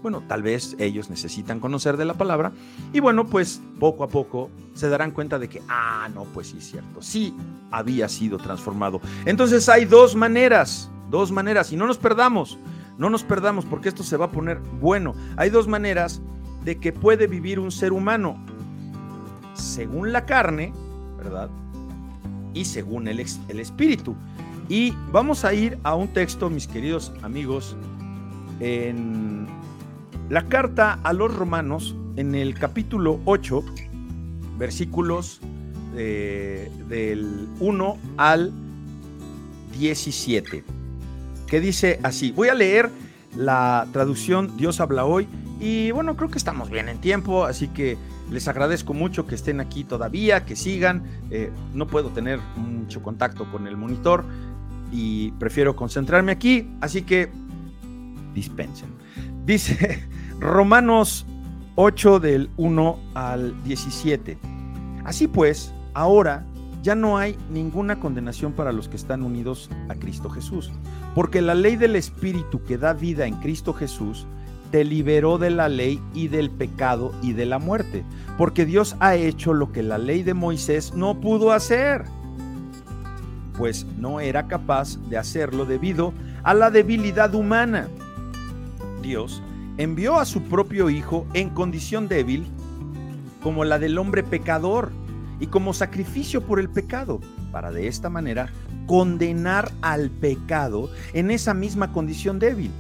[0.03, 2.51] Bueno, tal vez ellos necesitan conocer de la palabra
[2.93, 6.59] y bueno, pues poco a poco se darán cuenta de que, ah, no, pues sí
[6.59, 7.35] es cierto, sí
[7.71, 9.01] había sido transformado.
[9.27, 12.59] Entonces hay dos maneras, dos maneras, y no nos perdamos,
[12.99, 15.15] no nos perdamos porque esto se va a poner bueno.
[15.37, 16.21] Hay dos maneras
[16.65, 18.37] de que puede vivir un ser humano
[19.55, 20.73] según la carne,
[21.17, 21.49] ¿verdad?
[22.55, 24.17] Y según el, el espíritu.
[24.69, 27.77] Y vamos a ir a un texto, mis queridos amigos,
[28.61, 29.47] en
[30.33, 33.63] la carta a los romanos, en el capítulo 8,
[34.57, 35.43] versículos
[35.95, 38.51] eh, del 1 al
[39.79, 40.65] 17,
[41.47, 42.33] que dice así.
[42.33, 42.89] Voy a leer
[43.37, 45.29] la traducción Dios habla hoy
[45.61, 47.99] y bueno, creo que estamos bien en tiempo, así que
[48.31, 51.03] les agradezco mucho que estén aquí todavía, que sigan.
[51.31, 54.25] Eh, no puedo tener mucho contacto con el monitor
[54.91, 57.29] y prefiero concentrarme aquí, así que
[58.35, 58.89] dispensen.
[59.45, 60.09] Dice
[60.43, 61.25] Romanos
[61.77, 64.37] 8 del 1 al 17.
[65.05, 66.45] Así pues, ahora
[66.83, 70.73] ya no hay ninguna condenación para los que están unidos a Cristo Jesús,
[71.15, 74.27] porque la ley del Espíritu que da vida en Cristo Jesús
[74.73, 78.05] te liberó de la ley y del pecado y de la muerte,
[78.37, 82.03] porque Dios ha hecho lo que la ley de Moisés no pudo hacer,
[83.57, 87.87] pues no era capaz de hacerlo debido a la debilidad humana.
[89.03, 89.41] Dios
[89.79, 92.47] envió a su propio Hijo en condición débil,
[93.43, 94.91] como la del hombre pecador,
[95.41, 98.49] y como sacrificio por el pecado, para de esta manera
[98.87, 102.71] condenar al pecado en esa misma condición débil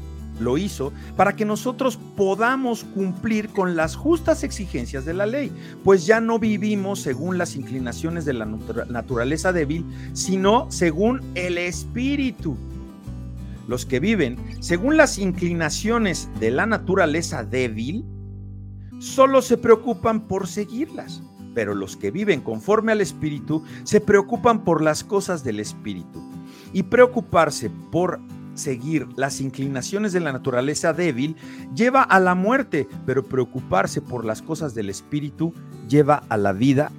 [0.41, 5.53] lo hizo para que nosotros podamos cumplir con las justas exigencias de la ley,
[5.85, 12.57] pues ya no vivimos según las inclinaciones de la naturaleza débil, sino según el espíritu.
[13.69, 18.05] Los que viven según las inclinaciones de la naturaleza débil,
[18.99, 21.23] solo se preocupan por seguirlas,
[21.55, 26.21] pero los que viven conforme al espíritu se preocupan por las cosas del espíritu.
[26.73, 28.21] Y preocuparse por
[28.55, 31.37] seguir las inclinaciones de la naturaleza débil
[31.75, 35.53] lleva a la muerte, pero preocuparse por las cosas del espíritu
[35.89, 36.91] lleva a la vida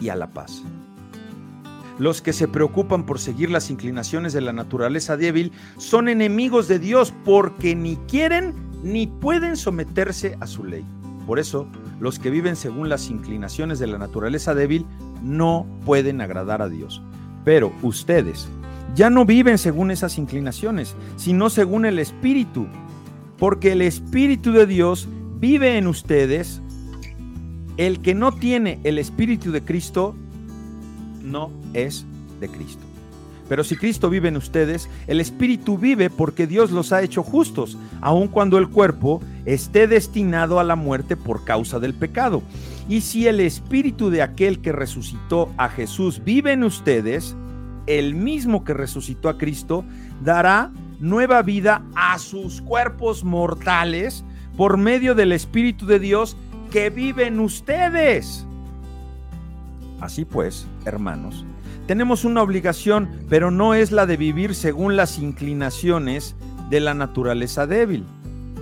[0.00, 0.62] y a la paz.
[1.98, 6.78] Los que se preocupan por seguir las inclinaciones de la naturaleza débil son enemigos de
[6.78, 10.84] Dios porque ni quieren ni pueden someterse a su ley.
[11.26, 11.66] Por eso,
[12.00, 14.86] los que viven según las inclinaciones de la naturaleza débil
[15.22, 17.02] no pueden agradar a Dios.
[17.44, 18.48] Pero ustedes,
[18.94, 22.66] ya no viven según esas inclinaciones, sino según el Espíritu,
[23.38, 25.08] porque el Espíritu de Dios
[25.38, 26.60] vive en ustedes
[27.76, 30.16] El que no tiene el Espíritu de Cristo
[31.22, 32.04] no es
[32.40, 32.82] de Cristo.
[33.48, 37.78] Pero si Cristo vive en ustedes, el Espíritu vive porque Dios los ha hecho justos,
[38.00, 42.42] aun cuando el cuerpo esté destinado a la muerte por causa del pecado.
[42.88, 47.36] Y si el Espíritu de aquel que resucitó a Jesús vive en ustedes,
[47.86, 49.84] el mismo que resucitó a Cristo
[50.22, 54.24] dará nueva vida a sus cuerpos mortales
[54.56, 56.36] por medio del Espíritu de Dios
[56.70, 58.47] que vive en ustedes.
[60.00, 61.44] Así pues, hermanos,
[61.86, 66.36] tenemos una obligación, pero no es la de vivir según las inclinaciones
[66.70, 68.04] de la naturaleza débil.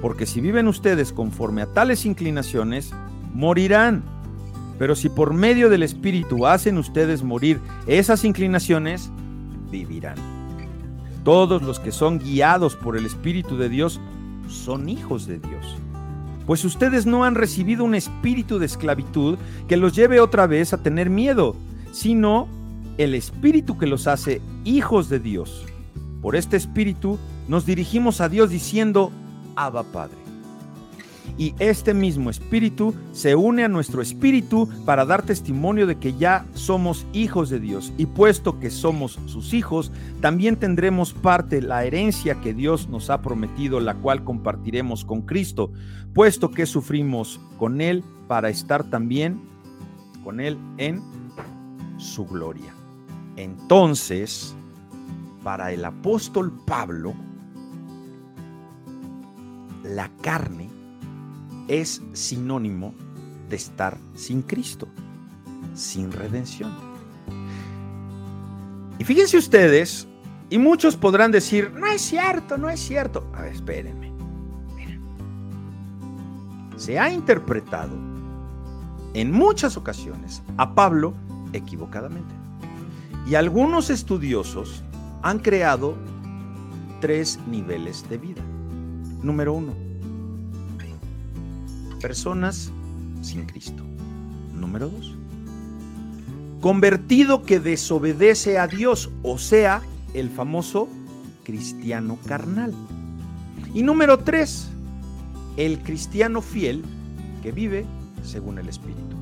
[0.00, 2.92] Porque si viven ustedes conforme a tales inclinaciones,
[3.34, 4.04] morirán.
[4.78, 9.10] Pero si por medio del Espíritu hacen ustedes morir esas inclinaciones,
[9.70, 10.16] vivirán.
[11.24, 14.00] Todos los que son guiados por el Espíritu de Dios
[14.48, 15.76] son hijos de Dios.
[16.46, 19.36] Pues ustedes no han recibido un espíritu de esclavitud
[19.68, 21.56] que los lleve otra vez a tener miedo,
[21.92, 22.48] sino
[22.98, 25.64] el Espíritu que los hace hijos de Dios.
[26.22, 29.10] Por este Espíritu nos dirigimos a Dios diciendo,
[29.56, 30.25] Abba Padre.
[31.38, 36.46] Y este mismo Espíritu se une a nuestro Espíritu para dar testimonio de que ya
[36.54, 37.92] somos hijos de Dios.
[37.98, 43.20] Y puesto que somos sus hijos, también tendremos parte la herencia que Dios nos ha
[43.20, 45.70] prometido, la cual compartiremos con Cristo,
[46.14, 49.40] puesto que sufrimos con Él para estar también
[50.24, 51.02] con Él en
[51.98, 52.74] su gloria.
[53.36, 54.54] Entonces,
[55.42, 57.14] para el apóstol Pablo,
[59.84, 60.65] la carne
[61.68, 62.94] es sinónimo
[63.48, 64.88] de estar sin Cristo,
[65.74, 66.72] sin redención.
[68.98, 70.08] Y fíjense ustedes,
[70.48, 73.26] y muchos podrán decir, no es cierto, no es cierto.
[73.34, 74.12] A ver, espérenme.
[74.74, 75.00] Miren.
[76.76, 77.94] Se ha interpretado
[79.14, 81.14] en muchas ocasiones a Pablo
[81.52, 82.34] equivocadamente.
[83.26, 84.82] Y algunos estudiosos
[85.22, 85.96] han creado
[87.00, 88.42] tres niveles de vida.
[89.22, 89.85] Número uno,
[92.00, 92.70] personas
[93.22, 93.82] sin Cristo.
[94.54, 95.14] Número dos,
[96.60, 99.82] convertido que desobedece a Dios, o sea,
[100.14, 100.88] el famoso
[101.44, 102.74] cristiano carnal.
[103.74, 104.68] Y número tres,
[105.56, 106.84] el cristiano fiel
[107.42, 107.86] que vive
[108.22, 109.16] según el Espíritu.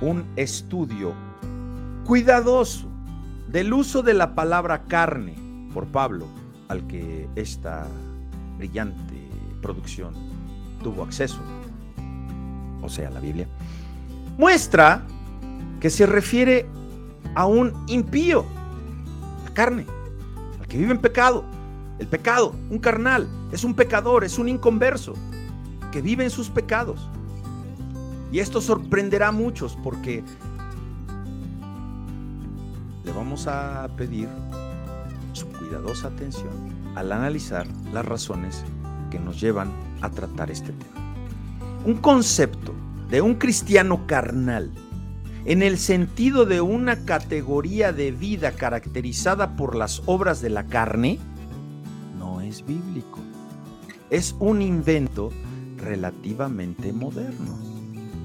[0.00, 1.14] Un estudio
[2.04, 2.88] cuidadoso
[3.48, 5.34] del uso de la palabra carne
[5.72, 6.26] por Pablo,
[6.68, 7.86] al que esta
[8.58, 9.28] brillante
[9.62, 10.14] producción
[10.82, 11.40] tuvo acceso,
[12.82, 13.46] o sea, la Biblia,
[14.38, 15.04] muestra
[15.80, 16.66] que se refiere
[17.34, 18.44] a un impío,
[19.44, 19.86] la carne,
[20.60, 21.44] al que vive en pecado.
[21.98, 25.14] El pecado, un carnal, es un pecador, es un inconverso,
[25.92, 27.08] que vive en sus pecados.
[28.30, 30.22] Y esto sorprenderá a muchos porque
[33.04, 34.28] le vamos a pedir
[35.32, 36.52] su cuidadosa atención
[36.96, 38.64] al analizar las razones
[39.10, 41.14] que nos llevan a tratar este tema.
[41.84, 42.74] Un concepto
[43.10, 44.72] de un cristiano carnal
[45.46, 51.20] en el sentido de una categoría de vida caracterizada por las obras de la carne
[52.18, 53.20] no es bíblico.
[54.10, 55.30] Es un invento
[55.76, 57.56] relativamente moderno.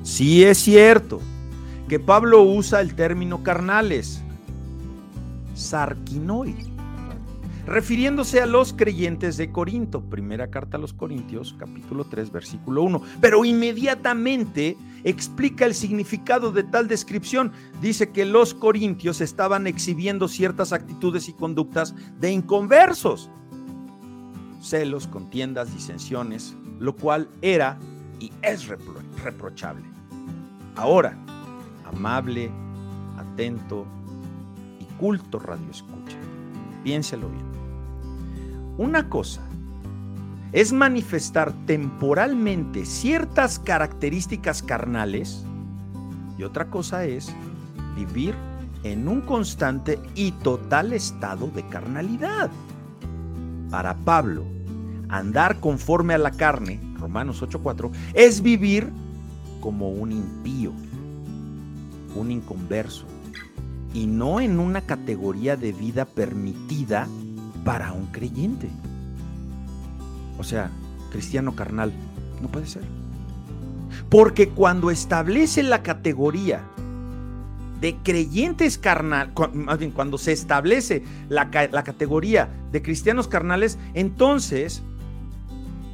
[0.01, 1.21] Sí es cierto
[1.87, 4.23] que Pablo usa el término carnales,
[5.53, 6.70] sarquinoi,
[7.71, 13.01] refiriéndose a los creyentes de Corinto, primera carta a los Corintios, capítulo 3, versículo 1,
[13.21, 17.51] pero inmediatamente explica el significado de tal descripción.
[17.81, 23.29] Dice que los corintios estaban exhibiendo ciertas actitudes y conductas de inconversos,
[24.61, 27.79] celos, contiendas, disensiones, lo cual era
[28.19, 28.67] y es
[29.23, 29.85] reprochable.
[30.75, 31.17] Ahora,
[31.85, 32.51] amable,
[33.17, 33.85] atento,
[35.01, 36.15] culto radio escucha.
[36.83, 37.50] Piénselo bien.
[38.81, 39.41] Una cosa
[40.53, 45.45] es manifestar temporalmente ciertas características carnales
[46.35, 47.31] y otra cosa es
[47.95, 48.33] vivir
[48.81, 52.49] en un constante y total estado de carnalidad.
[53.69, 54.45] Para Pablo,
[55.09, 58.89] andar conforme a la carne, Romanos 8:4, es vivir
[59.59, 60.71] como un impío,
[62.15, 63.05] un inconverso,
[63.93, 67.07] y no en una categoría de vida permitida
[67.63, 68.69] para un creyente.
[70.37, 70.71] O sea,
[71.11, 71.91] cristiano carnal,
[72.41, 72.83] no puede ser.
[74.09, 76.61] Porque cuando establece la categoría
[77.79, 84.83] de creyentes carnal, más bien cuando se establece la, la categoría de cristianos carnales, entonces,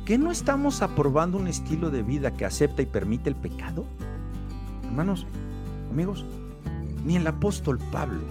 [0.06, 3.86] ¿qué no estamos aprobando un estilo de vida que acepta y permite el pecado?
[4.86, 5.26] Hermanos,
[5.92, 6.26] amigos,
[7.06, 8.22] ni el apóstol Pablo,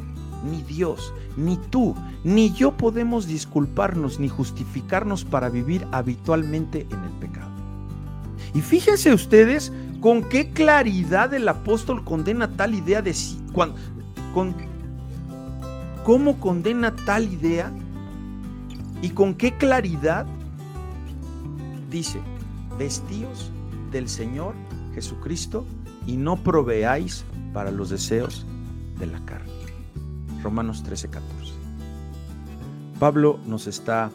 [0.50, 1.94] ni Dios, ni tú,
[2.24, 7.50] ni yo podemos disculparnos ni justificarnos para vivir habitualmente en el pecado.
[8.54, 13.74] Y fíjense ustedes con qué claridad el apóstol condena tal idea de sí, con,
[16.04, 17.72] cómo condena tal idea
[19.02, 20.26] y con qué claridad
[21.90, 22.20] dice,
[22.78, 23.50] vestíos
[23.90, 24.54] del Señor
[24.94, 25.66] Jesucristo
[26.06, 28.46] y no proveáis para los deseos
[28.98, 29.55] de la carne.
[30.42, 31.52] Romanos 13, 14.
[32.98, 34.10] Pablo nos está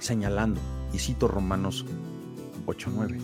[0.00, 0.60] señalando,
[0.92, 1.84] y cito Romanos
[2.66, 3.18] 8, 9.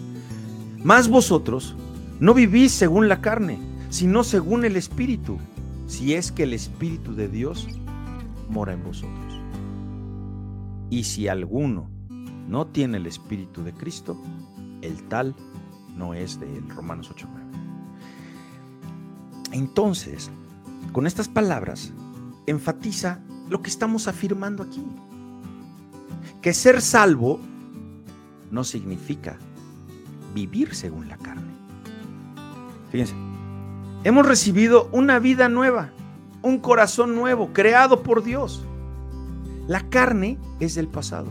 [0.82, 1.74] Más vosotros
[2.20, 3.58] no vivís según la carne,
[3.90, 5.38] sino según el Espíritu,
[5.86, 7.66] si es que el Espíritu de Dios
[8.48, 9.40] mora en vosotros.
[10.90, 11.90] Y si alguno
[12.48, 14.20] no tiene el Espíritu de Cristo,
[14.82, 15.34] el tal
[15.96, 16.68] no es de él.
[16.70, 17.50] Romanos 8, 9.
[19.52, 20.30] Entonces,
[20.92, 21.92] con estas palabras,
[22.46, 24.84] enfatiza lo que estamos afirmando aquí.
[26.40, 27.40] Que ser salvo
[28.50, 29.38] no significa
[30.34, 31.52] vivir según la carne.
[32.90, 33.14] Fíjense,
[34.04, 35.90] hemos recibido una vida nueva,
[36.42, 38.64] un corazón nuevo, creado por Dios.
[39.68, 41.28] La carne es del pasado,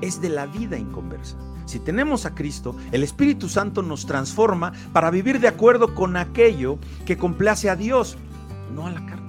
[0.00, 1.36] es de la vida inconversa.
[1.66, 6.78] Si tenemos a Cristo, el Espíritu Santo nos transforma para vivir de acuerdo con aquello
[7.06, 8.16] que complace a Dios,
[8.74, 9.19] no a la carne.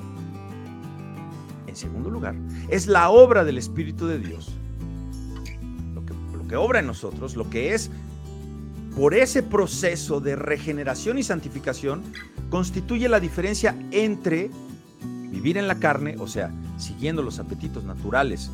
[1.81, 2.35] Segundo lugar,
[2.69, 4.51] es la obra del Espíritu de Dios.
[5.95, 7.89] Lo que, lo que obra en nosotros, lo que es
[8.95, 12.03] por ese proceso de regeneración y santificación,
[12.51, 14.51] constituye la diferencia entre
[15.31, 18.51] vivir en la carne, o sea, siguiendo los apetitos naturales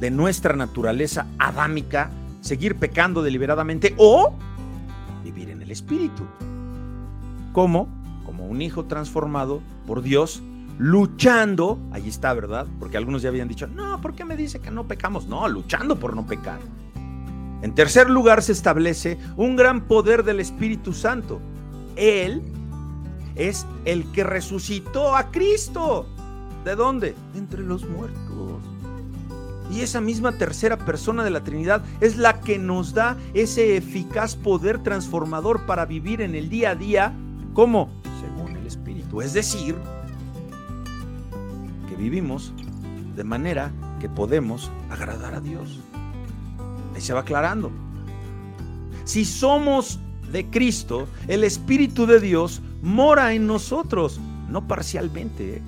[0.00, 2.10] de nuestra naturaleza adámica,
[2.40, 4.32] seguir pecando deliberadamente o
[5.22, 6.22] vivir en el Espíritu.
[7.52, 7.88] ¿Cómo?
[8.24, 10.42] Como un hijo transformado por Dios,
[10.78, 12.66] luchando, ahí está, ¿verdad?
[12.78, 15.26] Porque algunos ya habían dicho, no, ¿por qué me dice que no pecamos?
[15.26, 16.58] No, luchando por no pecar.
[17.62, 21.40] En tercer lugar se establece un gran poder del Espíritu Santo.
[21.96, 22.42] Él
[23.36, 26.06] es el que resucitó a Cristo.
[26.64, 27.14] ¿De dónde?
[27.34, 28.24] Entre los muertos.
[29.70, 34.36] Y esa misma tercera persona de la Trinidad es la que nos da ese eficaz
[34.36, 37.14] poder transformador para vivir en el día a día
[37.54, 37.88] como
[38.20, 39.22] según el Espíritu.
[39.22, 39.74] Es decir,
[41.94, 42.52] vivimos
[43.16, 45.80] de manera que podemos agradar a Dios.
[46.94, 47.70] Ahí se va aclarando.
[49.04, 49.98] Si somos
[50.30, 55.62] de Cristo, el Espíritu de Dios mora en nosotros, no parcialmente,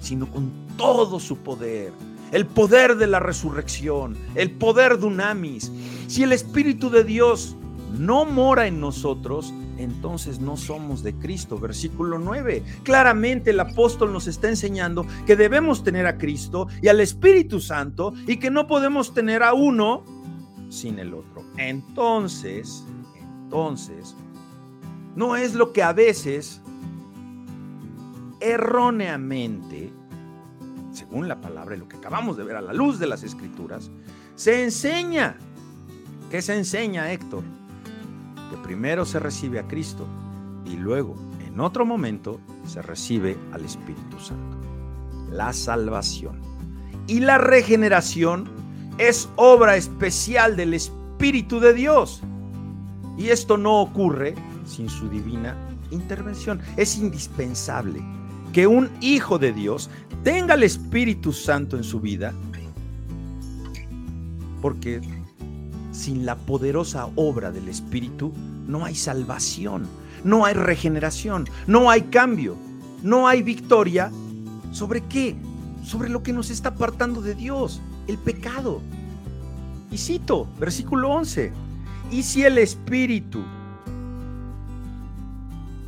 [0.00, 1.92] sino con todo su poder
[2.32, 5.72] el poder de la resurrección, el poder de Unamis.
[6.06, 7.56] Si el Espíritu de Dios
[7.98, 9.52] no mora en nosotros,
[9.82, 11.58] entonces no somos de Cristo.
[11.58, 12.62] Versículo 9.
[12.82, 18.12] Claramente el apóstol nos está enseñando que debemos tener a Cristo y al Espíritu Santo
[18.26, 20.04] y que no podemos tener a uno
[20.68, 21.44] sin el otro.
[21.56, 22.84] Entonces,
[23.20, 24.14] entonces,
[25.16, 26.60] no es lo que a veces
[28.40, 29.92] erróneamente
[30.92, 33.90] según la palabra y lo que acabamos de ver a la luz de las escrituras,
[34.34, 35.36] se enseña.
[36.30, 37.42] ¿Qué se enseña, Héctor?
[38.50, 40.06] Que primero se recibe a Cristo
[40.64, 41.14] y luego,
[41.46, 44.58] en otro momento, se recibe al Espíritu Santo.
[45.30, 46.40] La salvación
[47.06, 48.48] y la regeneración
[48.98, 52.22] es obra especial del Espíritu de Dios.
[53.16, 54.34] Y esto no ocurre
[54.64, 55.56] sin su divina
[55.90, 56.60] intervención.
[56.76, 58.00] Es indispensable
[58.52, 59.90] que un hijo de Dios
[60.22, 62.32] tenga el Espíritu Santo en su vida,
[64.60, 65.00] porque
[66.00, 68.32] sin la poderosa obra del Espíritu
[68.66, 69.86] no hay salvación,
[70.24, 72.56] no hay regeneración, no hay cambio,
[73.02, 74.10] no hay victoria.
[74.72, 75.36] ¿Sobre qué?
[75.84, 78.80] Sobre lo que nos está apartando de Dios, el pecado.
[79.90, 81.52] Y cito, versículo 11,
[82.10, 83.42] y si el Espíritu,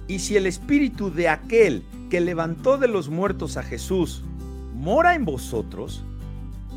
[0.08, 4.24] y si el Espíritu de aquel que levantó de los muertos a Jesús
[4.74, 6.04] mora en vosotros,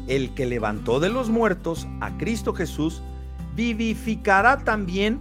[0.07, 3.01] el que levantó de los muertos a Cristo Jesús,
[3.55, 5.19] vivificará también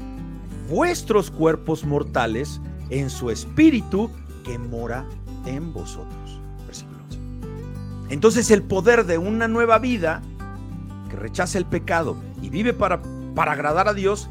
[0.68, 2.60] vuestros cuerpos mortales
[2.90, 4.10] en su espíritu
[4.44, 5.06] que mora
[5.46, 6.40] en vosotros.
[6.66, 7.18] Versículo 11.
[8.10, 10.22] Entonces el poder de una nueva vida
[11.08, 13.00] que rechaza el pecado y vive para,
[13.34, 14.28] para agradar a Dios,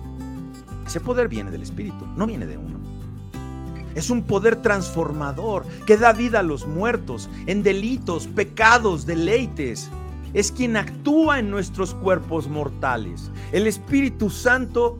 [0.85, 2.73] ese poder viene del Espíritu, no viene de uno.
[3.95, 9.89] Es un poder transformador que da vida a los muertos en delitos, pecados, deleites.
[10.33, 13.31] Es quien actúa en nuestros cuerpos mortales.
[13.51, 14.99] El Espíritu Santo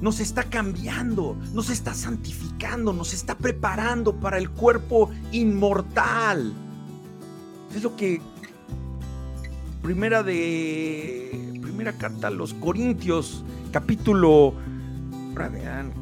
[0.00, 6.52] nos está cambiando, nos está santificando, nos está preparando para el cuerpo inmortal.
[7.74, 8.20] Es lo que
[9.82, 14.54] primera de primera carta los Corintios, capítulo
[15.48, 15.92] vean,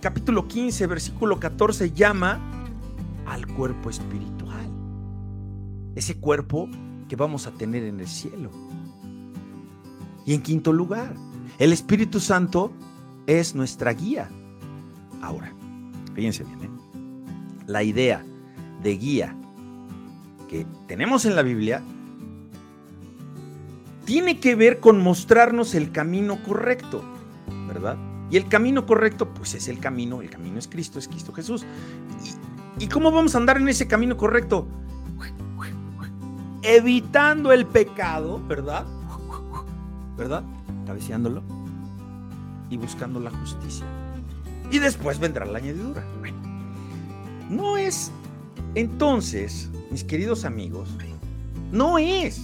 [0.00, 2.40] capítulo 15, versículo 14 llama
[3.26, 4.66] al cuerpo espiritual.
[5.94, 6.68] Ese cuerpo
[7.08, 8.50] que vamos a tener en el cielo.
[10.24, 11.14] Y en quinto lugar,
[11.58, 12.72] el Espíritu Santo
[13.26, 14.28] es nuestra guía.
[15.22, 15.52] Ahora,
[16.14, 16.70] fíjense bien, ¿eh?
[17.66, 18.24] la idea
[18.82, 19.36] de guía
[20.48, 21.82] que tenemos en la Biblia
[24.04, 27.02] tiene que ver con mostrarnos el camino correcto,
[27.66, 27.96] ¿verdad?
[28.30, 31.64] Y el camino correcto, pues es el camino, el camino es Cristo, es Cristo Jesús.
[32.78, 34.68] ¿Y, y cómo vamos a andar en ese camino correcto?
[36.66, 38.84] Evitando el pecado, ¿verdad?
[40.16, 40.42] ¿Verdad?
[40.86, 41.42] cabeceándolo
[42.70, 43.84] y buscando la justicia.
[44.70, 46.04] Y después vendrá la añadidura.
[47.50, 48.10] no es,
[48.74, 50.88] entonces, mis queridos amigos,
[51.72, 52.40] no es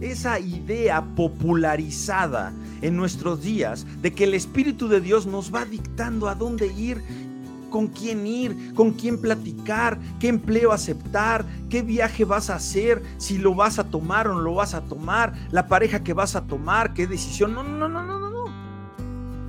[0.00, 6.28] esa idea popularizada en nuestros días de que el Espíritu de Dios nos va dictando
[6.28, 7.00] a dónde ir
[7.72, 13.38] con quién ir, con quién platicar, qué empleo aceptar, qué viaje vas a hacer, si
[13.38, 16.42] lo vas a tomar o no lo vas a tomar, la pareja que vas a
[16.42, 17.54] tomar, qué decisión.
[17.54, 18.44] No, no, no, no, no, no.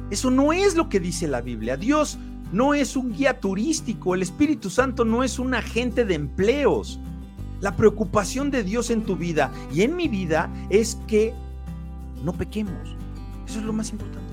[0.10, 1.78] Eso no es lo que dice la Biblia.
[1.78, 2.18] Dios
[2.52, 7.00] no es un guía turístico, el Espíritu Santo no es un agente de empleos.
[7.60, 11.34] La preocupación de Dios en tu vida y en mi vida es que
[12.24, 12.96] no pequemos.
[13.48, 14.33] Eso es lo más importante.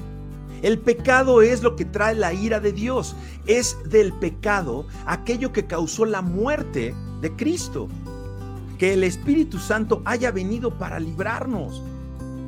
[0.63, 3.17] El pecado es lo que trae la ira de Dios.
[3.47, 7.89] Es del pecado aquello que causó la muerte de Cristo.
[8.79, 11.83] Que el Espíritu Santo haya venido para librarnos.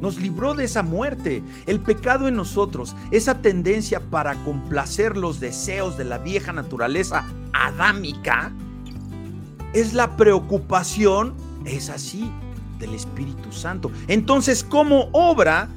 [0.00, 1.42] Nos libró de esa muerte.
[1.66, 8.52] El pecado en nosotros, esa tendencia para complacer los deseos de la vieja naturaleza adámica,
[9.72, 11.34] es la preocupación,
[11.64, 12.30] es así,
[12.78, 13.90] del Espíritu Santo.
[14.08, 15.68] Entonces, ¿cómo obra?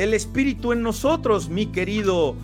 [0.00, 2.34] El Espíritu en nosotros, mi querido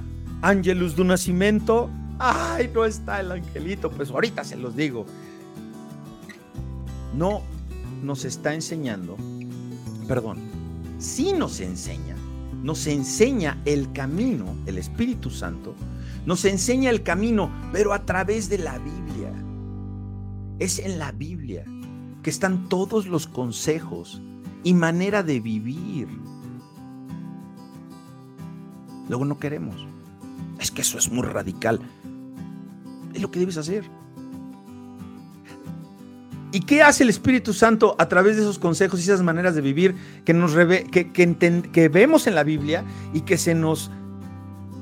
[0.43, 1.89] Ángelus de Nacimiento.
[2.19, 5.07] Ay, no está el angelito, pues ahorita se los digo.
[7.15, 7.41] No
[8.03, 9.17] nos está enseñando,
[10.07, 10.37] perdón,
[10.99, 12.15] sí nos enseña,
[12.63, 15.75] nos enseña el camino, el Espíritu Santo,
[16.27, 19.33] nos enseña el camino, pero a través de la Biblia.
[20.59, 21.65] Es en la Biblia
[22.23, 24.21] que están todos los consejos
[24.63, 26.26] y manera de vivir
[29.09, 29.77] Luego no queremos.
[30.61, 31.81] Es que eso es muy radical.
[33.15, 33.85] Es lo que debes hacer.
[36.53, 39.61] ¿Y qué hace el Espíritu Santo a través de esos consejos y esas maneras de
[39.61, 39.95] vivir
[40.25, 43.91] que, nos que, que, vemos en la Biblia y que se nos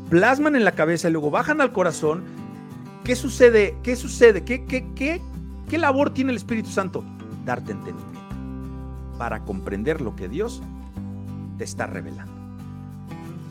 [0.08, 2.22] plasman en la cabeza y luego bajan al corazón?
[3.02, 3.76] ¿Qué sucede?
[3.82, 4.44] ¿Qué sucede?
[4.44, 5.20] ¿Qué, qué, qué,
[5.68, 7.04] qué labor tiene el Espíritu Santo?
[7.44, 8.20] Darte entendimiento
[9.18, 10.62] para comprender lo que Dios
[11.58, 12.33] te está revelando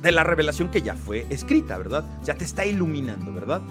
[0.03, 2.03] de la revelación que ya fue escrita, ¿verdad?
[2.23, 3.61] Ya te está iluminando, ¿verdad?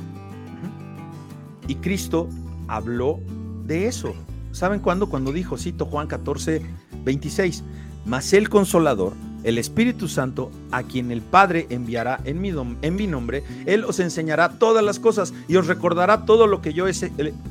[1.69, 2.29] Y Cristo
[2.69, 3.21] habló
[3.65, 4.15] de eso.
[4.51, 5.09] ¿Saben cuándo?
[5.09, 6.63] Cuando dijo, cito Juan 14,
[7.05, 7.63] 26,
[8.07, 9.13] mas el consolador,
[9.45, 14.83] el Espíritu Santo, a quien el Padre enviará en mi, nombre, Él os enseñará todas
[14.83, 16.87] las cosas y os recordará todo lo, que yo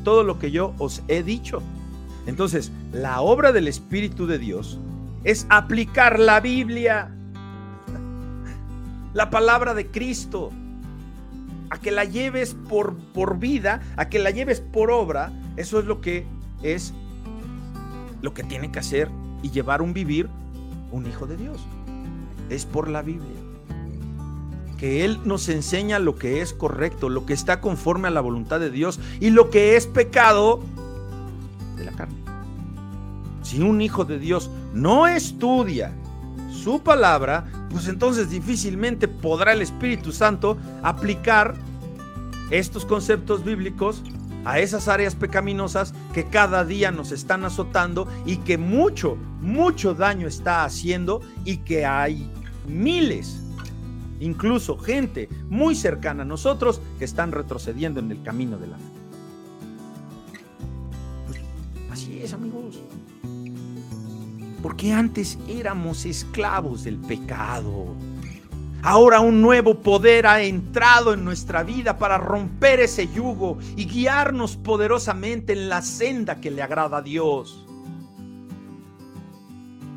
[0.03, 1.61] todo lo que yo os he dicho.
[2.25, 4.79] Entonces, la obra del Espíritu de Dios
[5.23, 7.11] es aplicar la Biblia
[9.13, 10.51] la palabra de Cristo,
[11.69, 15.85] a que la lleves por, por vida, a que la lleves por obra, eso es
[15.85, 16.25] lo que
[16.63, 16.93] es
[18.21, 19.09] lo que tiene que hacer
[19.41, 20.29] y llevar un vivir
[20.91, 21.59] un hijo de Dios.
[22.49, 23.39] Es por la Biblia.
[24.77, 28.59] Que Él nos enseña lo que es correcto, lo que está conforme a la voluntad
[28.59, 30.61] de Dios y lo que es pecado
[31.77, 32.15] de la carne.
[33.43, 35.93] Si un hijo de Dios no estudia
[36.51, 41.55] su palabra, pues entonces difícilmente podrá el Espíritu Santo aplicar
[42.49, 44.03] estos conceptos bíblicos
[44.43, 50.27] a esas áreas pecaminosas que cada día nos están azotando y que mucho, mucho daño
[50.27, 52.29] está haciendo y que hay
[52.67, 53.39] miles,
[54.19, 58.83] incluso gente muy cercana a nosotros que están retrocediendo en el camino de la fe.
[61.27, 61.39] Pues,
[61.91, 62.79] así es, amigos
[64.61, 67.95] porque antes éramos esclavos del pecado.
[68.83, 74.57] Ahora un nuevo poder ha entrado en nuestra vida para romper ese yugo y guiarnos
[74.57, 77.67] poderosamente en la senda que le agrada a Dios.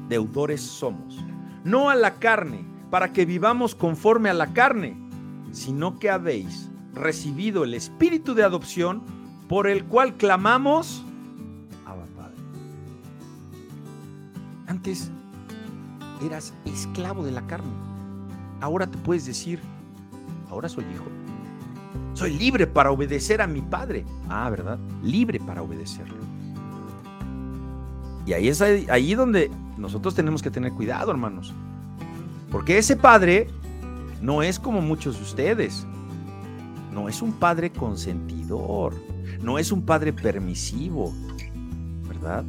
[0.09, 1.17] Deudores somos,
[1.65, 4.97] no a la carne, para que vivamos conforme a la carne,
[5.53, 9.03] sino que habéis recibido el espíritu de adopción
[9.49, 11.03] por el cual clamamos
[14.67, 15.11] Antes
[16.25, 17.73] eras esclavo de la carne.
[18.61, 19.61] Ahora te puedes decir,
[20.51, 21.05] ahora soy hijo.
[22.15, 24.05] Soy libre para obedecer a mi padre.
[24.29, 24.79] Ah, ¿verdad?
[25.03, 26.25] Libre para obedecerlo.
[28.27, 31.53] Y ahí es ahí, donde nosotros tenemos que tener cuidado, hermanos.
[32.51, 33.49] Porque ese padre
[34.23, 35.87] no es como muchos de ustedes.
[36.93, 38.95] No es un padre consentidor.
[39.43, 41.13] No es un padre permisivo.
[42.09, 42.45] ¿Verdad?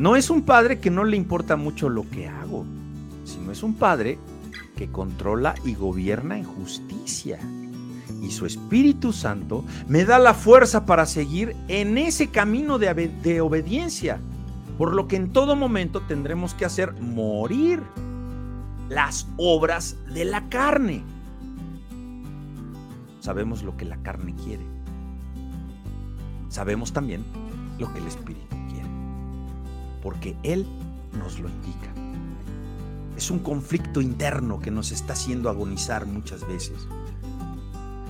[0.00, 2.64] No es un padre que no le importa mucho lo que hago.
[3.26, 4.18] Sino es un padre
[4.74, 7.38] que controla y gobierna en justicia.
[8.22, 14.18] Y su Espíritu Santo me da la fuerza para seguir en ese camino de, obediencia
[14.78, 17.82] por lo que en todo momento tendremos que hacer morir
[18.88, 21.02] las obras de la carne.
[23.18, 24.64] Sabemos lo que la carne quiere.
[26.48, 27.22] Sabemos también
[27.78, 28.59] lo que el Espíritu.
[30.02, 30.66] Porque Él
[31.18, 31.88] nos lo indica.
[33.16, 36.86] Es un conflicto interno que nos está haciendo agonizar muchas veces.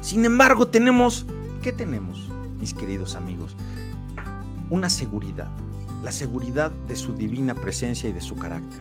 [0.01, 1.26] Sin embargo, tenemos,
[1.62, 2.28] ¿qué tenemos,
[2.61, 3.57] mis queridos amigos?
[4.70, 5.51] Una seguridad
[6.03, 8.80] la seguridad de su divina presencia y de su carácter.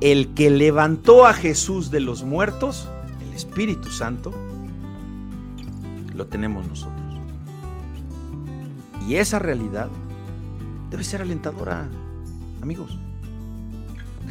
[0.00, 2.88] El que levantó a Jesús de los muertos,
[3.26, 4.32] el Espíritu Santo,
[6.14, 7.00] lo tenemos nosotros.
[9.06, 9.88] Y esa realidad
[10.90, 11.88] debe ser alentadora,
[12.62, 12.98] amigos.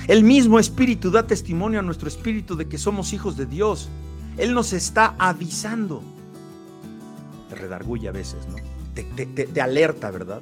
[0.08, 3.90] El mismo Espíritu da testimonio a nuestro Espíritu de que somos hijos de Dios.
[4.38, 6.02] Él nos está avisando.
[7.50, 8.56] Te redarguye a veces, ¿no?
[8.94, 10.42] Te, te alerta, ¿verdad?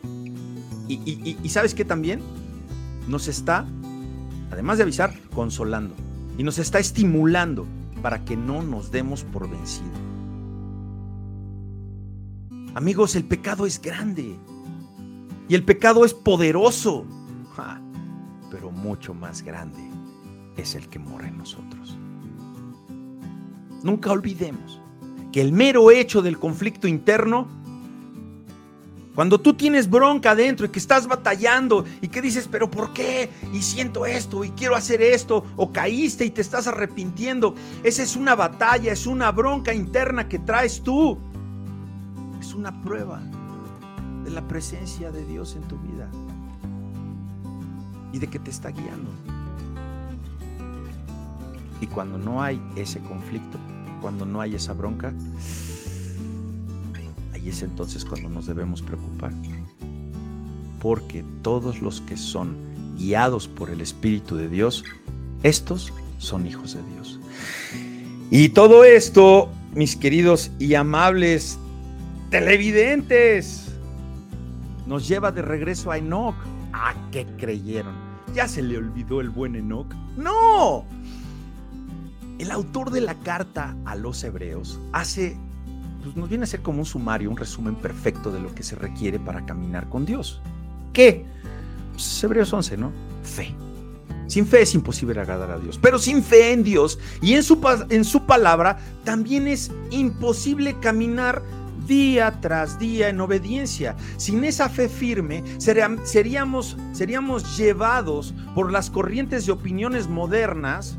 [0.99, 2.22] Y, sabes que también
[3.07, 3.66] nos está,
[4.51, 5.95] además de avisar, consolando.
[6.38, 7.66] Y nos está estimulando
[8.01, 9.89] para que no nos demos por vencido.
[12.74, 14.36] Amigos, el pecado es grande.
[15.52, 17.06] Y el pecado es poderoso.
[18.49, 19.82] pero mucho más grande
[20.56, 21.97] es el que mora en nosotros.
[23.84, 24.80] Nunca olvidemos
[25.34, 27.49] que el mero hecho del conflicto interno
[29.14, 33.30] cuando tú tienes bronca adentro y que estás batallando y que dices, pero ¿por qué?
[33.52, 37.56] Y siento esto y quiero hacer esto, o caíste y te estás arrepintiendo.
[37.84, 41.18] Esa es una batalla, es una bronca interna que traes tú.
[42.39, 43.22] Es una prueba
[44.24, 46.09] de la presencia de Dios en tu vida
[48.13, 49.09] y de que te está guiando.
[51.80, 53.57] Y cuando no hay ese conflicto,
[54.01, 55.13] cuando no hay esa bronca,
[57.43, 59.32] y es entonces cuando nos debemos preocupar.
[60.80, 62.55] Porque todos los que son
[62.97, 64.84] guiados por el Espíritu de Dios,
[65.43, 67.19] estos son hijos de Dios.
[68.30, 71.57] Y todo esto, mis queridos y amables
[72.30, 73.70] televidentes,
[74.86, 76.36] nos lleva de regreso a Enoch.
[76.73, 77.93] ¿A qué creyeron?
[78.34, 79.93] ¿Ya se le olvidó el buen Enoch?
[80.17, 80.86] No.
[82.39, 85.38] El autor de la carta a los hebreos hace
[86.03, 88.75] pues nos viene a ser como un sumario, un resumen perfecto de lo que se
[88.75, 90.41] requiere para caminar con Dios.
[90.93, 91.25] ¿Qué?
[91.93, 92.91] Pues, Hebreos 11, ¿no?
[93.23, 93.53] Fe.
[94.27, 97.59] Sin fe es imposible agradar a Dios, pero sin fe en Dios y en su,
[97.89, 101.43] en su palabra también es imposible caminar
[101.88, 103.95] día tras día en obediencia.
[104.17, 110.97] Sin esa fe firme, seríamos, seríamos llevados por las corrientes de opiniones modernas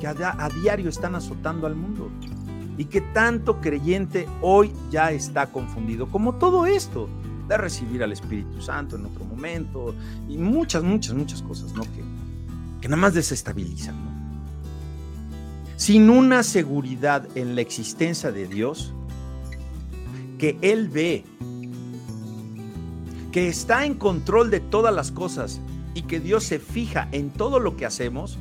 [0.00, 2.10] que a diario están azotando al mundo
[2.76, 7.08] y que tanto creyente hoy ya está confundido, como todo esto
[7.48, 9.94] de recibir al Espíritu Santo en otro momento
[10.28, 11.82] y muchas, muchas, muchas cosas, ¿no?
[11.82, 12.04] Que,
[12.80, 13.96] que nada más desestabilizan.
[15.76, 18.94] Sin una seguridad en la existencia de Dios,
[20.38, 21.24] que Él ve,
[23.32, 25.60] que está en control de todas las cosas
[25.94, 28.38] y que Dios se fija en todo lo que hacemos,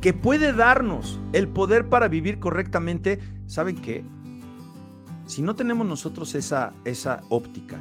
[0.00, 4.04] que puede darnos el poder para vivir correctamente, ¿saben qué?
[5.26, 7.78] Si no tenemos nosotros esa, esa óptica,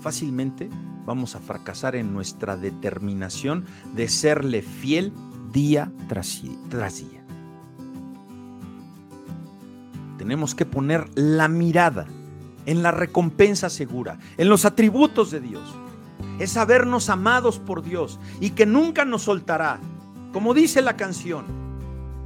[0.00, 0.68] fácilmente
[1.06, 3.64] vamos a fracasar en nuestra determinación
[3.94, 5.12] de serle fiel
[5.52, 7.17] día tras, tras día.
[10.28, 12.04] Tenemos que poner la mirada
[12.66, 15.74] en la recompensa segura, en los atributos de Dios.
[16.38, 19.80] Es sabernos amados por Dios y que nunca nos soltará,
[20.34, 21.46] como dice la canción,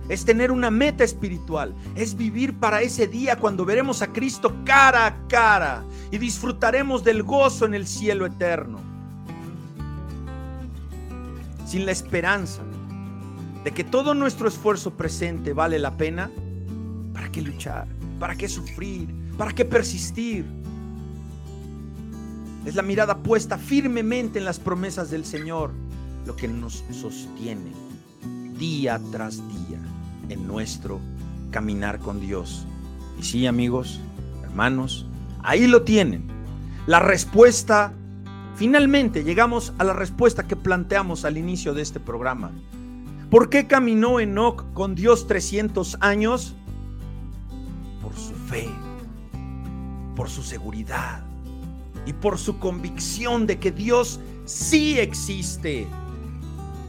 [0.09, 5.07] es tener una meta espiritual, es vivir para ese día cuando veremos a Cristo cara
[5.07, 8.81] a cara y disfrutaremos del gozo en el cielo eterno.
[11.67, 12.63] Sin la esperanza
[13.63, 16.42] de que todo nuestro esfuerzo presente vale la pena, ¿para
[17.33, 17.89] qué luchar?
[18.21, 19.09] ¿Para qué sufrir?
[19.37, 20.45] ¿Para qué persistir?
[22.65, 25.73] Es la mirada puesta firmemente en las promesas del Señor
[26.27, 27.73] lo que nos sostiene
[28.57, 29.81] día tras día
[30.29, 31.01] en nuestro
[31.51, 32.65] caminar con Dios.
[33.19, 34.01] Y sí, amigos,
[34.45, 35.07] hermanos,
[35.43, 36.29] ahí lo tienen.
[36.87, 37.93] La respuesta,
[38.55, 42.53] finalmente llegamos a la respuesta que planteamos al inicio de este programa.
[43.31, 46.55] ¿Por qué caminó Enoch con Dios 300 años?
[50.17, 51.25] Por su seguridad
[52.07, 55.87] y por su convicción de que Dios sí existe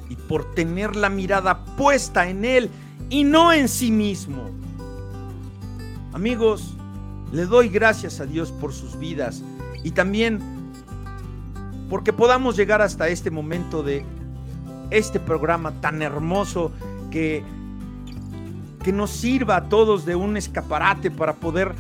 [0.09, 2.69] y por tener la mirada puesta en Él
[3.09, 4.49] y no en sí mismo.
[6.13, 6.75] Amigos,
[7.31, 9.43] le doy gracias a Dios por sus vidas
[9.83, 10.39] y también
[11.89, 14.05] porque podamos llegar hasta este momento de
[14.89, 16.71] este programa tan hermoso
[17.11, 17.43] que,
[18.83, 21.73] que nos sirva a todos de un escaparate para poder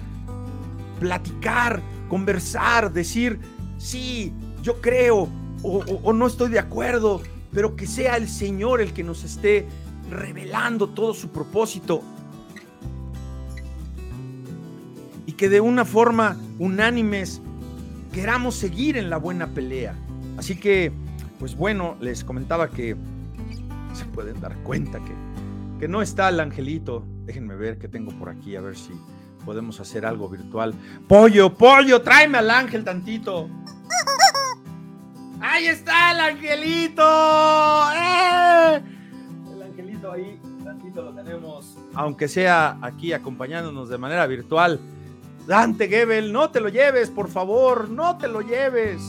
[0.99, 3.39] platicar, conversar, decir,
[3.77, 5.27] sí, yo creo
[5.61, 9.67] o, o no estoy de acuerdo, pero que sea el Señor el que nos esté
[10.09, 12.01] revelando todo su propósito.
[15.25, 17.41] Y que de una forma unánimes
[18.11, 19.95] queramos seguir en la buena pelea.
[20.37, 20.91] Así que
[21.43, 22.95] pues bueno, les comentaba que
[23.93, 25.11] se pueden dar cuenta que,
[25.83, 27.03] que no está el angelito.
[27.25, 28.93] Déjenme ver qué tengo por aquí, a ver si
[29.43, 30.73] podemos hacer algo virtual.
[31.09, 33.49] Pollo, pollo, tráeme al ángel tantito.
[35.41, 37.03] Ahí está el angelito.
[37.97, 38.81] ¡Eh!
[39.51, 41.77] El angelito ahí, tantito lo tenemos.
[41.95, 44.79] Aunque sea aquí acompañándonos de manera virtual.
[45.45, 49.01] Dante Gebel, no te lo lleves, por favor, no te lo lleves.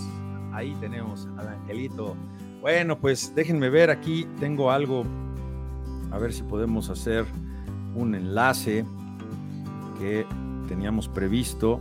[0.52, 2.16] Ahí tenemos al angelito.
[2.60, 5.04] Bueno, pues déjenme ver aquí, tengo algo,
[6.14, 7.26] a ver si podemos hacer
[7.96, 8.84] un enlace
[9.98, 10.24] que
[10.68, 11.80] teníamos previsto.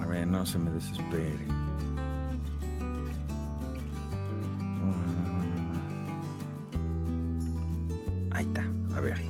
[0.00, 1.46] A ver, no se me desespere.
[8.32, 8.64] Ahí está,
[8.96, 9.22] a ver.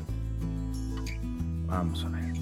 [1.66, 2.32] Vamos a ver.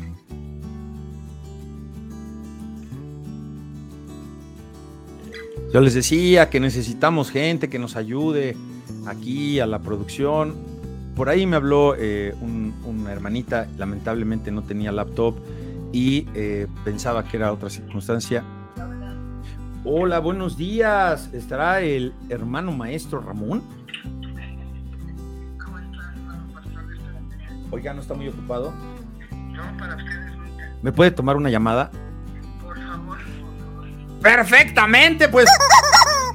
[5.72, 8.57] Yo les decía que necesitamos gente que nos ayude
[9.07, 10.57] aquí a la producción.
[11.14, 15.36] Por ahí me habló eh, una hermanita, lamentablemente no tenía laptop
[15.92, 18.44] y eh, pensaba que era otra circunstancia.
[19.84, 21.30] Hola, buenos días.
[21.32, 23.62] ¿Estará el hermano maestro Ramón?
[27.70, 28.72] Oiga, ¿no está muy ocupado?
[29.30, 30.32] No, para ustedes
[30.82, 31.90] ¿Me puede tomar una llamada?
[34.22, 35.46] Perfectamente, pues.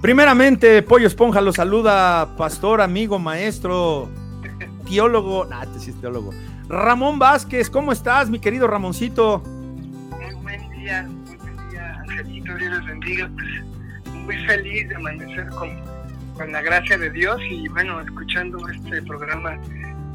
[0.02, 4.10] Primeramente, Pollo Esponja lo saluda, pastor, amigo, maestro,
[4.88, 5.48] teólogo.
[5.52, 6.32] Ah, este sí es teólogo.
[6.68, 9.39] Ramón Vázquez, ¿cómo estás, mi querido Ramoncito?
[9.39, 13.30] Muy buen día, muy buen día, Angelito, Dios les bendiga.
[14.26, 15.70] Muy feliz de amanecer con,
[16.36, 19.58] con la gracia de Dios y bueno, escuchando este programa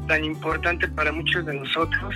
[0.07, 2.15] tan importante para muchos de nosotros,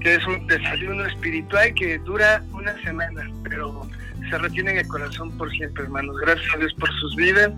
[0.00, 3.88] que es un desayuno espiritual que dura una semana, pero
[4.28, 6.16] se retiene en el corazón por siempre, hermanos.
[6.20, 7.52] Gracias a Dios por sus vidas.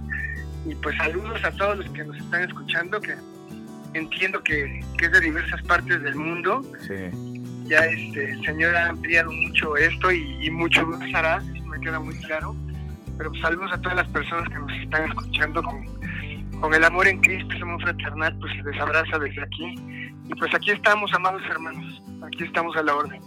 [0.66, 3.14] Y pues saludos a todos los que nos están escuchando, que
[3.94, 6.62] entiendo que, es de diversas partes del mundo.
[6.86, 7.64] Sí.
[7.64, 11.98] Ya este, el Señor ha ampliado mucho esto y, mucho más hará, eso me queda
[12.00, 12.54] muy claro.
[13.16, 15.84] Pero pues, saludos a todas las personas que nos están escuchando con,
[16.60, 19.74] con el amor en Cristo, ese amor fraternal, pues se les abraza desde aquí.
[20.28, 23.20] Y pues aquí estamos, amados hermanos, aquí estamos a la orden.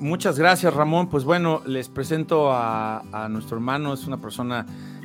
[0.00, 1.10] Muchas gracias, Ramón.
[1.10, 3.92] Pues bueno, les presento a, nuestro hermano.
[3.92, 4.64] Es una persona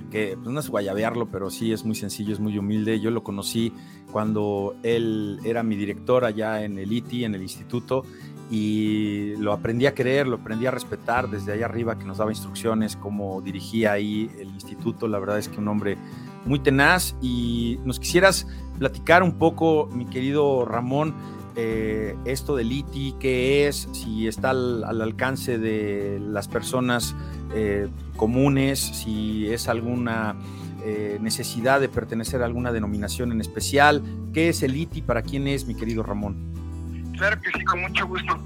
[0.10, 3.02] que pues no es guayabearlo, pero sí es muy sencillo, es muy humilde.
[3.02, 3.74] Yo lo conocí
[4.14, 8.04] cuando él era mi director allá en el ITI, en el instituto,
[8.50, 12.32] y lo aprendí a querer, lo aprendí a respetar desde allá arriba, que nos daba
[12.32, 15.10] instrucciones, cómo dirigía ahí el instituto.
[15.10, 15.98] La verdad es que un hombre
[16.46, 17.16] muy tenaz.
[17.22, 18.48] Y nos quisieras
[18.80, 21.14] platicar un poco, mi querido Ramón,
[21.56, 27.16] eh, esto del ITI, qué es, si está al, alcance de las personas
[27.54, 27.88] eh,
[28.18, 30.36] comunes, si es alguna
[30.84, 34.04] eh, necesidad de pertenecer a alguna denominación en especial.
[34.34, 35.02] ¿Qué es el ITI?
[35.02, 36.36] ¿Para quién es, mi querido Ramón?
[37.18, 38.38] Claro que sí, con mucho gusto.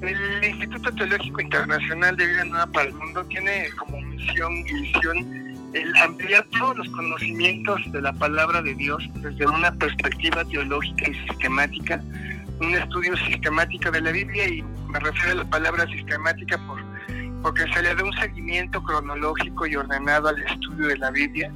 [0.00, 5.42] El Instituto Teológico Internacional de Vida Nueva para el Mundo tiene como misión y visión
[5.74, 11.14] el ampliar todos los conocimientos de la palabra de Dios desde una perspectiva teológica y
[11.28, 12.02] sistemática
[12.62, 16.80] un estudio sistemático de la Biblia y me refiero a la palabra sistemática por,
[17.42, 21.52] porque se le da un seguimiento cronológico y ordenado al estudio de la Biblia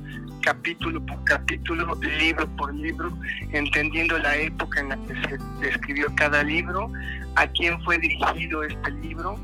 [0.47, 3.13] capítulo por capítulo, libro por libro,
[3.51, 5.15] entendiendo la época en la que
[5.61, 6.89] se escribió cada libro,
[7.35, 9.37] a quién fue dirigido este libro,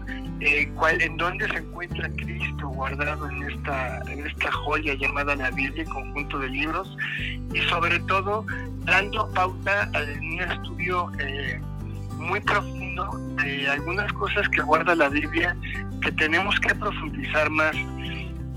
[0.45, 0.69] eh,
[1.01, 6.39] en dónde se encuentra Cristo guardado en esta, en esta joya llamada la Biblia, conjunto
[6.39, 6.97] de libros,
[7.53, 8.45] y sobre todo
[8.85, 11.61] dando pauta a un estudio eh,
[12.17, 13.09] muy profundo
[13.43, 15.57] de algunas cosas que guarda la Biblia
[16.01, 17.75] que tenemos que profundizar más.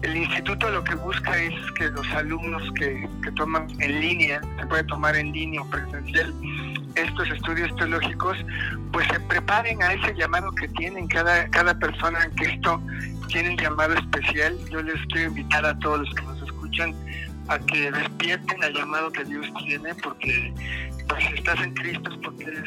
[0.02, 4.66] El instituto lo que busca es que los alumnos que, que toman en línea, se
[4.68, 6.34] puede tomar en línea o presencial,
[6.96, 8.38] estos estudios teológicos,
[8.91, 12.82] pues se preparen a ese llamado que tienen cada, cada persona en esto
[13.28, 14.58] tiene un llamado especial.
[14.72, 16.96] Yo les quiero invitar a todos los que nos escuchan
[17.48, 20.54] a que despierten al llamado que Dios tiene, porque
[21.08, 22.64] pues estás en Cristo es porque eres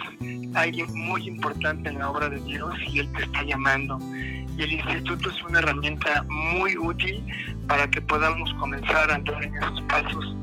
[0.54, 3.98] alguien muy importante en la obra de Dios y Él te está llamando.
[4.12, 7.24] Y el instituto es una herramienta muy útil
[7.66, 10.36] para que podamos comenzar a andar en esos pasos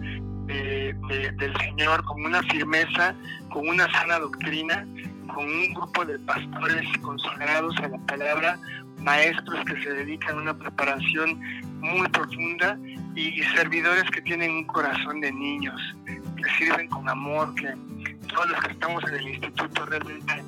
[0.48, 3.16] del Señor con una firmeza,
[3.50, 4.86] con una sana doctrina,
[5.34, 8.60] con un grupo de pastores consagrados a la palabra,
[9.00, 11.40] maestros que se dedican a una preparación
[11.80, 12.78] muy profunda
[13.16, 17.74] y servidores que tienen un corazón de niños, que sirven con amor, que
[18.28, 20.44] todos los que estamos en el instituto realmente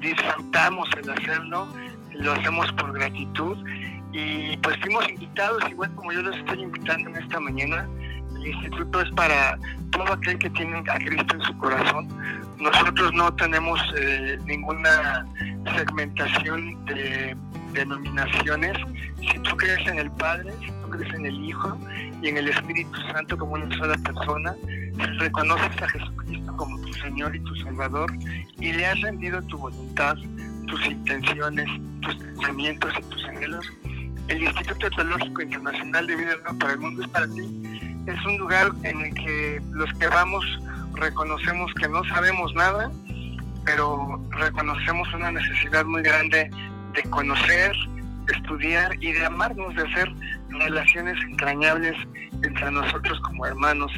[0.00, 1.68] disfrutamos el hacerlo,
[2.14, 3.56] lo hacemos por gratitud
[4.12, 7.88] y pues fuimos invitados, igual como yo los estoy invitando en esta mañana,
[8.40, 9.58] el instituto es para
[9.90, 12.08] todo aquel que tiene a Cristo en su corazón.
[12.58, 15.26] Nosotros no tenemos eh, ninguna
[15.76, 17.36] segmentación de
[17.72, 18.76] denominaciones.
[19.20, 21.76] Si tú crees en el Padre, si tú crees en el Hijo
[22.22, 24.54] y en el Espíritu Santo como una sola persona,
[25.18, 28.12] reconoces a Jesucristo como tu Señor y tu Salvador
[28.58, 30.16] y le has rendido tu voluntad,
[30.66, 31.68] tus intenciones,
[32.02, 33.66] tus pensamientos y tus anhelos,
[34.28, 37.67] el Instituto Teológico Internacional de Vida para el Mundo es para ti
[38.08, 40.44] es un lugar en el que los que vamos
[40.94, 42.90] reconocemos que no sabemos nada,
[43.64, 46.50] pero reconocemos una necesidad muy grande
[46.94, 47.72] de conocer,
[48.28, 50.12] estudiar y de amarnos, de hacer
[50.48, 51.94] relaciones entrañables
[52.42, 53.92] entre nosotros como hermanos.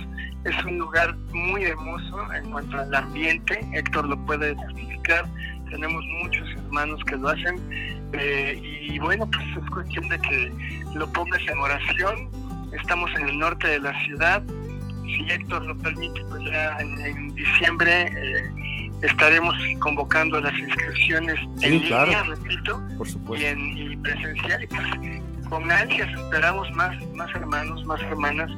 [0.44, 5.24] Es un lugar muy hermoso en cuanto al ambiente, Héctor lo puede certificar,
[5.70, 7.56] tenemos muchos hermanos que lo hacen
[8.12, 10.52] eh, y bueno, pues es cuestión de que
[10.94, 14.42] lo pongas en oración Estamos en el norte de la ciudad.
[15.04, 22.22] Si Héctor lo permite, pues ya en, diciembre eh, estaremos convocando las inscripciones en línea,
[22.22, 22.80] repito,
[23.36, 24.62] Y, en, presencial.
[24.62, 24.86] Y pues
[25.48, 28.50] con ansias esperamos más, más hermanos, más hermanas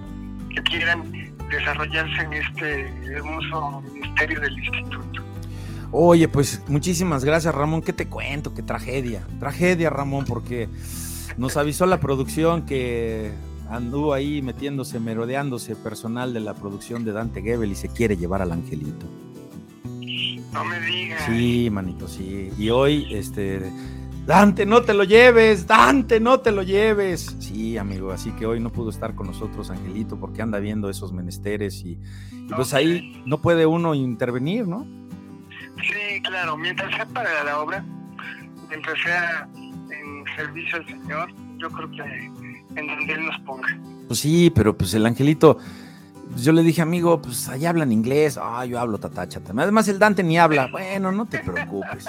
[0.55, 1.11] que quieran
[1.51, 5.23] desarrollarse en este hermoso ministerio del instituto.
[5.91, 7.83] Oye, pues muchísimas gracias Ramón.
[7.83, 8.55] ¿Qué te cuento?
[8.55, 9.23] Qué tragedia.
[9.39, 10.69] Tragedia Ramón, porque
[11.37, 13.33] nos avisó la producción que
[13.73, 18.43] anduvo ahí metiéndose, merodeándose personal de la producción de Dante Gebel y se quiere llevar
[18.43, 19.07] al angelito.
[20.53, 21.23] No me digas.
[21.25, 22.51] Sí, manito, sí.
[22.59, 23.73] Y hoy, este,
[24.27, 27.35] Dante, no te lo lleves, Dante, no te lo lleves.
[27.41, 31.13] Sí, amigo, así que hoy no pudo estar con nosotros Angelito porque anda viendo esos
[31.13, 31.99] menesteres y,
[32.55, 34.87] pues ahí no puede uno intervenir, ¿no?
[35.83, 37.83] Sí, claro, mientras sea para la obra,
[38.69, 42.31] mientras sea en servicio al Señor, yo creo que
[42.77, 43.69] en donde Él nos ponga.
[44.09, 45.59] Pues sí, pero pues el angelito,
[46.31, 48.39] pues yo le dije, amigo, pues allá hablan inglés.
[48.41, 50.69] Ah, yo hablo tatacha Además, el Dante ni habla.
[50.71, 52.07] Bueno, no te preocupes.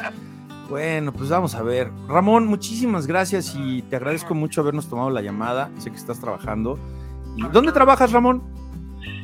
[0.69, 1.91] Bueno, pues vamos a ver.
[2.07, 5.69] Ramón, muchísimas gracias y te agradezco mucho habernos tomado la llamada.
[5.77, 6.79] Sé que estás trabajando.
[7.35, 8.41] ¿Y dónde trabajas, Ramón?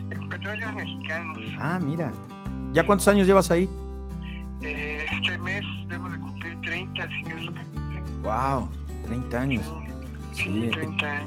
[0.09, 1.37] En Petróleos Mexicanos.
[1.59, 2.11] Ah, mira.
[2.73, 3.69] ¿Ya cuántos años llevas ahí?
[4.61, 7.61] Eh, este mes debo de cumplir 30, así que es lo que...
[8.21, 8.69] Wow,
[9.07, 9.65] 30 años.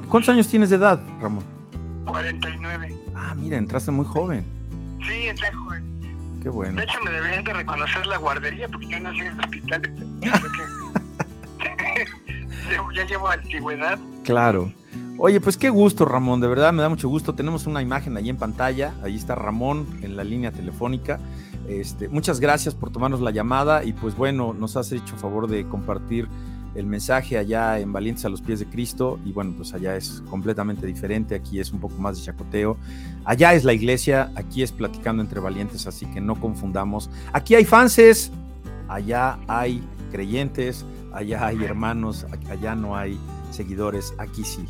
[0.09, 1.45] ¿Cuántos años tienes de edad, Ramón?
[2.07, 2.95] 49.
[3.15, 4.45] Ah, mira, entraste muy joven.
[5.07, 5.93] Sí, entré joven.
[6.43, 6.77] Qué bueno.
[6.77, 9.83] De hecho, me deberían de reconocer la guardería porque yo nací en el hospital.
[12.95, 13.99] ya llevo antigüedad.
[14.25, 14.73] Claro.
[15.19, 17.35] Oye, pues qué gusto, Ramón, de verdad me da mucho gusto.
[17.35, 21.21] Tenemos una imagen ahí en pantalla, ahí está Ramón en la línea telefónica.
[21.69, 25.69] Este, muchas gracias por tomarnos la llamada y pues bueno, nos has hecho favor de
[25.69, 26.29] compartir
[26.75, 30.23] el mensaje allá en Valientes a los pies de Cristo y bueno, pues allá es
[30.31, 32.77] completamente diferente, aquí es un poco más de chacoteo,
[33.25, 37.65] allá es la iglesia, aquí es platicando entre valientes, así que no confundamos, aquí hay
[37.65, 38.33] fanses,
[38.89, 43.19] allá hay creyentes, allá hay hermanos, allá no hay
[43.51, 44.65] seguidores, aquí sí.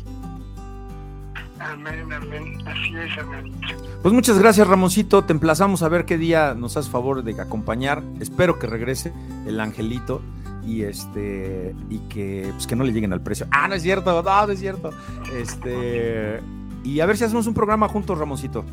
[1.59, 2.57] Amén, amén.
[2.67, 3.53] Así es, amén.
[4.01, 5.23] Pues muchas gracias, Ramoncito.
[5.23, 8.03] Te emplazamos a ver qué día nos haces favor de acompañar.
[8.19, 9.13] Espero que regrese
[9.47, 10.21] el angelito
[10.65, 13.47] y este y que pues que no le lleguen al precio.
[13.51, 14.91] Ah, no es cierto, no, no es cierto.
[15.35, 16.39] Este
[16.83, 18.65] y a ver si hacemos un programa juntos, Ramoncito.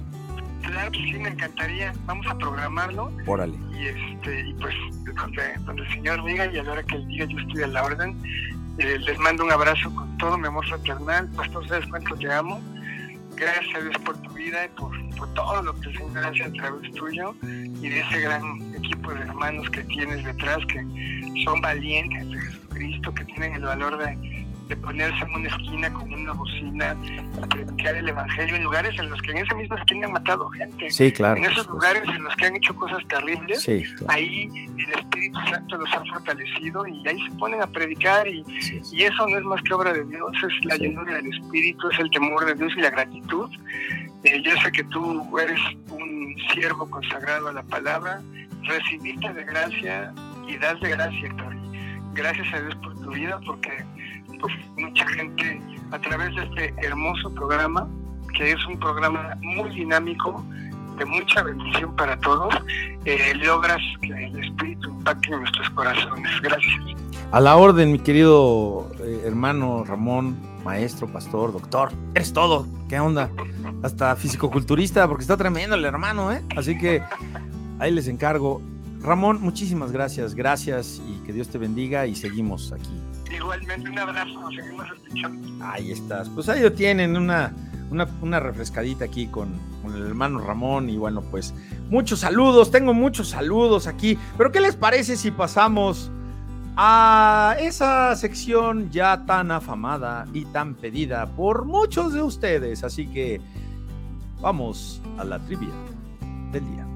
[0.63, 1.93] Claro que sí, me encantaría.
[2.07, 3.11] Vamos a programarlo.
[3.27, 3.59] Órale.
[3.73, 4.75] Y, este, y pues
[5.17, 7.67] donde, donde el Señor diga y a la hora que Él diga yo estoy a
[7.69, 8.17] la orden.
[8.79, 11.29] Eh, les mando un abrazo con todo mi amor fraternal.
[11.37, 12.61] Pastor, ¿sabes cuánto te amo?
[13.41, 16.45] Gracias a Dios por tu vida y por, por todo lo que el Señor hace
[16.45, 20.85] a través tuyo y de ese gran equipo de hermanos que tienes detrás que
[21.45, 24.40] son valientes de Jesucristo, que tienen el valor de,
[24.71, 26.97] de ponerse en una esquina con una bocina,
[27.43, 30.49] a predicar el Evangelio en lugares en los que en esa misma esquina han matado
[30.51, 30.91] gente.
[30.91, 31.37] Sí, claro.
[31.37, 34.07] En esos lugares en los que han hecho cosas terribles, Sí, claro.
[34.09, 34.49] ahí
[34.79, 39.03] el Espíritu Santo los ha fortalecido y ahí se ponen a predicar y, Sí, y
[39.03, 42.11] eso no es más que obra de Dios, es la llenura del Espíritu, es el
[42.13, 43.51] temor de Dios y la gratitud.
[44.23, 45.59] Eh, yo sé que tú eres
[45.91, 48.23] un siervo consagrado a la palabra,
[48.63, 50.15] recibiste de gracia
[50.47, 51.35] y das de gracia,
[52.13, 53.85] Gracias a Dios por tu vida, porque
[54.77, 55.61] mucha gente
[55.91, 57.89] a través de este hermoso programa,
[58.37, 60.45] que es un programa muy dinámico,
[60.99, 62.55] de mucha bendición para todos,
[63.05, 66.31] eh, logras que el Espíritu impacte en nuestros corazones.
[66.43, 66.75] Gracias.
[67.33, 71.91] A la orden, mi querido eh, hermano Ramón, maestro, pastor, doctor.
[72.15, 72.67] Eres todo.
[72.89, 73.31] ¿Qué onda?
[73.83, 76.43] Hasta fisicoculturista, porque está tremendo el hermano, ¿eh?
[76.57, 77.03] Así que
[77.79, 78.61] ahí les encargo.
[79.01, 80.35] Ramón, muchísimas gracias.
[80.35, 83.01] Gracias y que Dios te bendiga y seguimos aquí.
[83.31, 85.65] Igualmente, un abrazo, nos seguimos escuchando.
[85.65, 86.29] Ahí estás.
[86.29, 87.53] Pues ahí lo tienen, una,
[87.91, 89.53] una, refrescadita aquí con,
[89.83, 90.91] con el hermano Ramón.
[90.91, 91.55] Y bueno, pues
[91.89, 94.19] muchos saludos, tengo muchos saludos aquí.
[94.37, 96.11] Pero ¿qué les parece si pasamos
[96.77, 102.83] a esa sección ya tan afamada y tan pedida por muchos de ustedes?
[102.85, 103.41] Así que
[104.41, 105.71] vamos a la trivia
[106.53, 106.87] del día.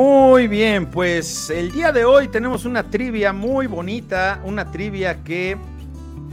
[0.00, 5.56] Muy bien, pues el día de hoy tenemos una trivia muy bonita, una trivia que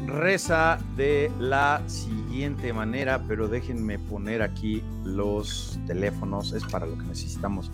[0.05, 7.05] reza de la siguiente manera, pero déjenme poner aquí los teléfonos, es para lo que
[7.05, 7.71] necesitamos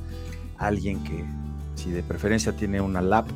[0.58, 1.26] alguien que,
[1.76, 3.28] si de preferencia tiene una lap,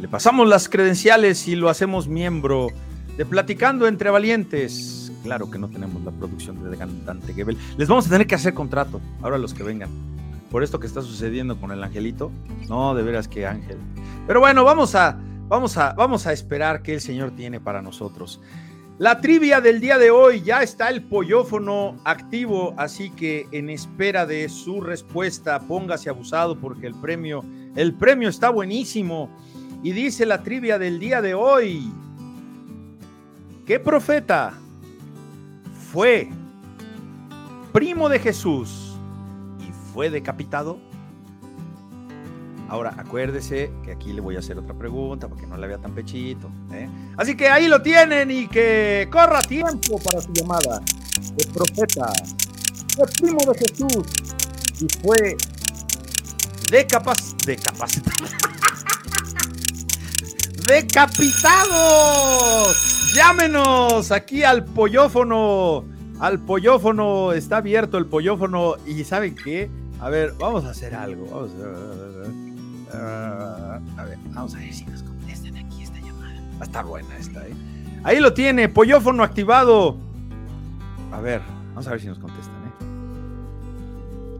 [0.00, 2.70] le pasamos las credenciales y lo hacemos miembro
[3.16, 5.12] de Platicando entre Valientes.
[5.22, 7.56] Claro que no tenemos la producción de Dante Gebel.
[7.76, 10.13] Les vamos a tener que hacer contrato, ahora los que vengan
[10.54, 12.30] por esto que está sucediendo con el angelito.
[12.68, 13.76] No, de veras que ángel.
[14.24, 18.40] Pero bueno, vamos a, vamos a, vamos a esperar qué el Señor tiene para nosotros.
[18.98, 24.26] La trivia del día de hoy ya está el pollofono activo, así que en espera
[24.26, 27.44] de su respuesta, póngase abusado porque el premio,
[27.74, 29.36] el premio está buenísimo.
[29.82, 31.92] Y dice la trivia del día de hoy:
[33.66, 34.54] ¿Qué profeta
[35.90, 36.28] fue
[37.72, 38.83] primo de Jesús?
[39.94, 40.78] Fue decapitado?
[42.68, 45.94] Ahora, acuérdese que aquí le voy a hacer otra pregunta porque no la vea tan
[45.94, 46.50] pechito.
[46.72, 46.88] ¿eh?
[47.16, 50.82] Así que ahí lo tienen y que corra tiempo para su llamada.
[51.38, 52.12] El profeta
[52.96, 54.04] fue primo de Jesús
[54.80, 55.36] y fue
[56.70, 58.26] decapac decapacitado.
[60.66, 61.74] ¡Decapitado!
[63.14, 65.84] Llámenos aquí al pollófono.
[66.18, 67.32] Al pollófono.
[67.32, 68.74] Está abierto el pollófono.
[68.86, 69.70] ¿Y saben qué?
[70.00, 71.26] A ver, vamos a hacer algo.
[71.30, 71.52] Vamos
[72.92, 76.40] a, a, a ver, vamos a ver si nos contestan aquí esta llamada.
[76.56, 77.54] Va a estar buena esta, ¿eh?
[78.02, 79.96] Ahí lo tiene, pollófono activado.
[81.12, 82.72] A ver, vamos a ver si nos contestan, ¿eh?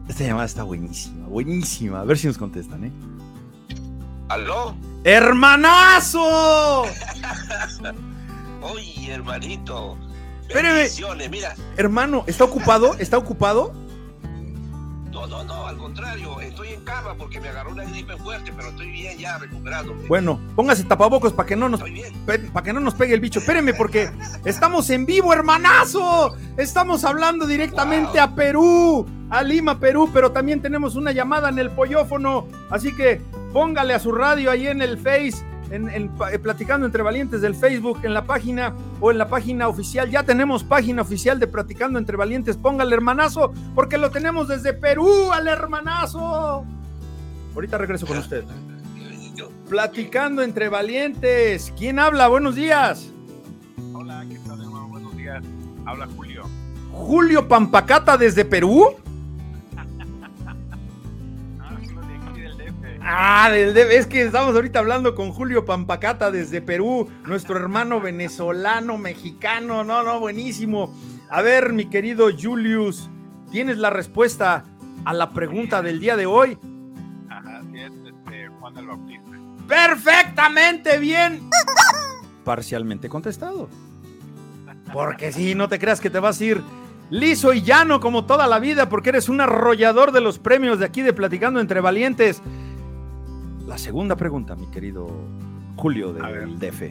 [0.09, 2.01] Esta llamada está buenísima, buenísima.
[2.01, 2.91] A ver si nos contestan, ¿eh?
[4.29, 4.75] ¿Aló?
[5.03, 6.83] ¡Hermanazo!
[8.61, 9.97] Oye, hermanito.
[10.53, 12.93] Bendiciones, Mira, Hermano, ¿está ocupado?
[12.99, 13.73] ¿Está ocupado?
[15.15, 18.69] No, no, no, al contrario, estoy en cama porque me agarró una gripe fuerte, pero
[18.69, 19.93] estoy bien ya, recuperado.
[20.09, 21.81] Bueno, póngase tapabocos para que no nos
[22.25, 23.39] para que no nos pegue el bicho.
[23.39, 24.09] Espérenme, porque
[24.43, 26.35] estamos en vivo, hermanazo.
[26.57, 28.21] Estamos hablando directamente Wow.
[28.21, 32.47] a Perú, a Lima, Perú, pero también tenemos una llamada en el pollófono.
[32.69, 33.21] Así que
[33.53, 35.45] póngale a su radio ahí en el Face,
[35.75, 39.27] en, en pa- eh, Platicando entre Valientes del Facebook, en la página o en la
[39.27, 40.09] página oficial.
[40.09, 42.57] Ya tenemos página oficial de Platicando entre Valientes.
[42.57, 46.65] Póngale hermanazo, porque lo tenemos desde Perú al hermanazo.
[47.53, 48.43] Ahorita regreso con usted.
[49.69, 51.73] Platicando entre valientes.
[51.77, 52.27] ¿Quién habla?
[52.27, 53.09] Buenos días.
[53.93, 54.87] Hola, ¿qué tal, hermano?
[54.89, 55.43] Buenos días.
[55.85, 56.43] Habla Julio.
[56.91, 58.89] Julio Pampacata desde Perú.
[63.07, 63.77] Ah, del.
[63.77, 69.83] Es que estamos ahorita hablando con Julio Pampacata desde Perú, nuestro hermano venezolano, mexicano.
[69.83, 70.91] No, no, buenísimo.
[71.29, 73.07] A ver, mi querido Julius,
[73.51, 74.63] ¿tienes la respuesta
[75.05, 76.57] a la pregunta del día de hoy?
[77.29, 79.31] Ajá, sí es este, Juan el Bautista.
[79.67, 81.47] Perfectamente bien.
[82.43, 83.69] Parcialmente contestado.
[84.91, 86.63] Porque si no te creas que te vas a ir
[87.11, 90.85] liso y llano como toda la vida, porque eres un arrollador de los premios de
[90.85, 92.41] aquí de Platicando entre Valientes.
[93.67, 95.07] La segunda pregunta, mi querido
[95.75, 96.83] Julio del DF.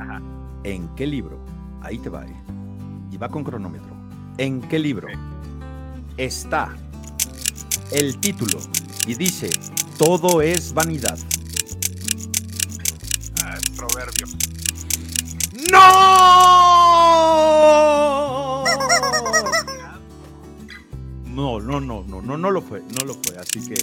[0.00, 0.22] Ajá.
[0.64, 1.38] ¿En qué libro?
[1.82, 2.24] Ahí te va.
[2.24, 2.36] eh.
[3.12, 3.94] Y va con cronómetro.
[4.38, 5.08] ¿En qué libro
[6.16, 6.74] está
[7.92, 8.58] el título
[9.06, 9.50] y dice,
[9.98, 11.18] todo es vanidad?
[13.44, 14.26] Ah, es proverbio.
[15.70, 16.45] ¡No!
[21.36, 23.36] No, no, no, no, no, no lo fue, no lo fue.
[23.38, 23.74] Así que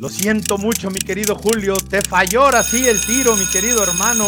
[0.00, 1.74] lo siento mucho, mi querido Julio.
[1.76, 4.24] Te falló ahora sí el tiro, mi querido hermano.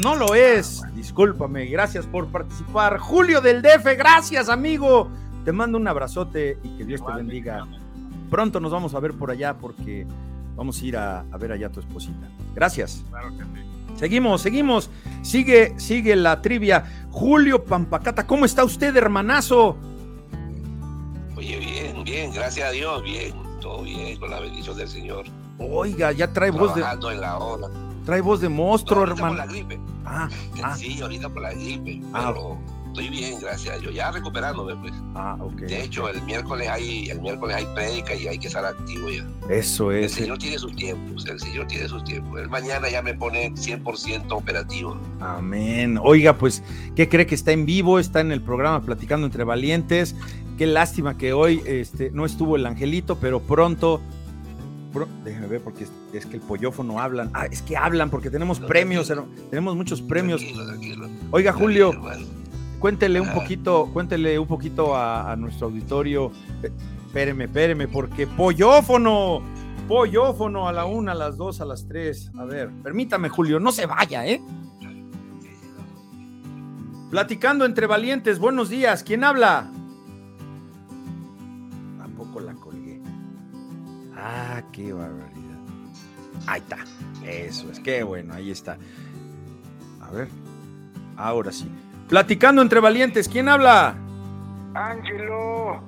[0.00, 0.82] No lo es.
[0.94, 2.98] Discúlpame, gracias por participar.
[2.98, 5.10] Julio del DF, gracias, amigo.
[5.44, 7.66] Te mando un abrazote y que Dios te bendiga.
[8.30, 10.06] Pronto nos vamos a ver por allá porque
[10.54, 12.28] vamos a ir a, a ver allá a tu esposita.
[12.54, 13.02] Gracias.
[13.10, 13.96] Claro que sí.
[13.96, 14.90] Seguimos, seguimos.
[15.22, 16.84] Sigue, sigue la trivia.
[17.10, 19.76] Julio Pampacata, ¿cómo está usted, hermanazo?
[21.44, 25.26] Oye, bien, bien, gracias a Dios, bien, todo bien, con la bendición del Señor.
[25.58, 27.68] Oiga, ya trae voz de, en la hora.
[28.06, 29.34] trae voz de monstruo, por hermano.
[29.36, 29.78] la gripe.
[30.06, 30.28] Ah,
[30.62, 32.32] ah, Sí, ahorita por la gripe, Ah.
[32.34, 33.94] pero estoy bien, gracias a Dios.
[33.94, 34.92] Ya recuperándome, pues.
[35.14, 35.52] ah, ok.
[35.60, 39.24] De hecho, el miércoles hay, el miércoles hay prédica y hay que estar activo ya.
[39.50, 40.12] Eso El es.
[40.12, 42.40] Señor tiene sus tiempos, el Señor tiene sus tiempos.
[42.40, 44.96] El mañana ya me pone 100% operativo.
[45.20, 45.98] Amén.
[46.02, 46.62] Oiga, pues,
[46.96, 47.98] ¿qué cree que está en vivo?
[47.98, 50.16] Está en el programa Platicando entre Valientes.
[50.58, 54.00] Qué lástima que hoy este, no estuvo el angelito, pero pronto.
[54.92, 57.30] pro- déjeme ver porque es, es que el pollófono hablan.
[57.34, 59.12] Ah, es que hablan porque tenemos No, premios,
[59.50, 60.40] tenemos muchos premios.
[60.40, 61.08] Tranquilo, tranquilo.
[61.32, 61.92] Oiga, Julio,
[62.78, 63.34] cuéntele un Ah.
[63.34, 66.30] poquito, cuéntele un poquito a, a nuestro auditorio.
[66.62, 66.70] Eh,
[67.06, 69.40] Espéreme, espéreme, porque pollófono,
[69.86, 72.30] pollófono a la una, a las dos, a las tres.
[72.36, 74.40] A ver, permítame, Julio, no se vaya, ¿eh?
[77.10, 79.04] Platicando entre valientes, buenos días.
[79.04, 79.70] ¿Quién habla?
[84.54, 85.58] Ah, qué barbaridad.
[86.46, 86.76] Ahí está.
[87.26, 88.76] Eso es, qué bueno, ahí está.
[90.00, 90.28] A ver,
[91.16, 91.68] ahora sí.
[92.08, 93.94] Platicando entre valientes, ¿quién habla?
[94.74, 95.80] Ángelo,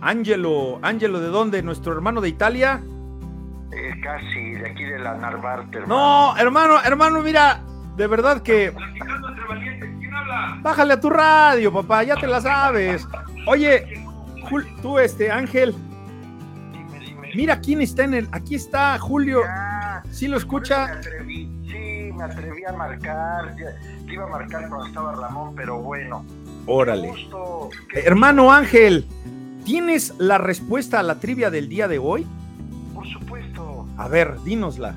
[0.00, 1.62] Ángelo, Ángelo, ¿de dónde?
[1.62, 2.82] ¿Nuestro hermano de Italia?
[3.72, 5.80] eh, casi de aquí de la Narvarte.
[5.86, 7.60] No, hermano, hermano, mira,
[7.96, 10.58] de verdad que Platicando entre valientes, ¿quién habla?
[10.62, 13.06] bájale a tu radio, papá, ya te la sabes.
[13.46, 14.02] Oye,
[14.82, 15.74] tú, este, Ángel.
[17.34, 19.42] Mira quién está en el, aquí está Julio,
[20.10, 20.86] ¿sí lo escucha?
[20.86, 23.54] Me atreví, sí, me atreví a marcar.
[23.56, 26.24] Te iba a marcar cuando estaba Ramón, pero bueno.
[26.66, 27.10] Órale.
[27.10, 29.06] Justo, Hermano Ángel,
[29.64, 32.26] ¿tienes la respuesta a la trivia del día de hoy?
[32.94, 33.86] Por supuesto.
[33.96, 34.94] A ver, dínosla.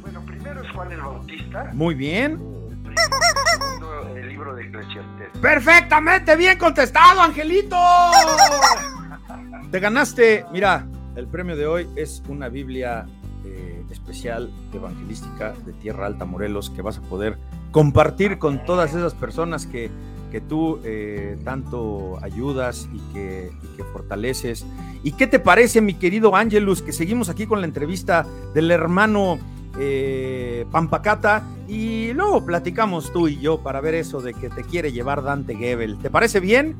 [0.00, 1.70] Bueno, primero es Juan el Bautista.
[1.72, 2.38] Muy bien.
[2.38, 5.28] Segundo, el libro de Eclesiastés.
[5.40, 7.76] Perfectamente bien contestado, Angelito.
[9.70, 10.86] Te ganaste, mira,
[11.18, 13.06] el premio de hoy es una Biblia
[13.44, 17.36] eh, especial evangelística de Tierra Alta Morelos que vas a poder
[17.72, 19.90] compartir con todas esas personas que,
[20.30, 24.64] que tú eh, tanto ayudas y que, que fortaleces.
[25.02, 28.24] ¿Y qué te parece, mi querido Ángelus, que seguimos aquí con la entrevista
[28.54, 29.38] del hermano
[29.76, 34.92] eh, Pampacata y luego platicamos tú y yo para ver eso de que te quiere
[34.92, 35.98] llevar Dante Gebel.
[35.98, 36.76] ¿Te parece bien?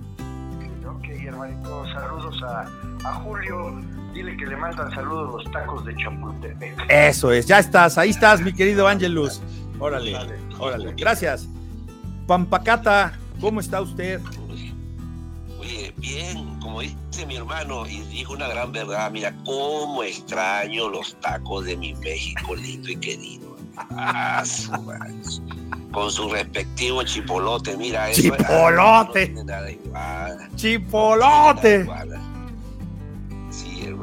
[0.87, 3.98] Ok, hermanito, saludos a Julio.
[4.19, 6.87] Dile que le mandan saludos los tacos de Chapultepec.
[6.89, 9.41] Eso es, ya estás, ahí estás, mi querido Ángelus.
[9.79, 10.13] Órale,
[10.59, 11.47] órale, gracias.
[12.27, 14.21] Pampacata, ¿cómo está usted?
[15.61, 21.15] Oye, bien, como dice mi hermano, y dijo una gran verdad, mira, cómo extraño los
[21.21, 23.57] tacos de mi México lindo y querido.
[23.77, 24.73] Ah, su.
[25.93, 28.23] Con su respectivo chipolote, mira eso.
[28.23, 29.29] Chipolote.
[29.29, 30.33] No tiene nada igual.
[30.33, 31.85] no tiene Chipolote.
[31.85, 32.28] nada igual.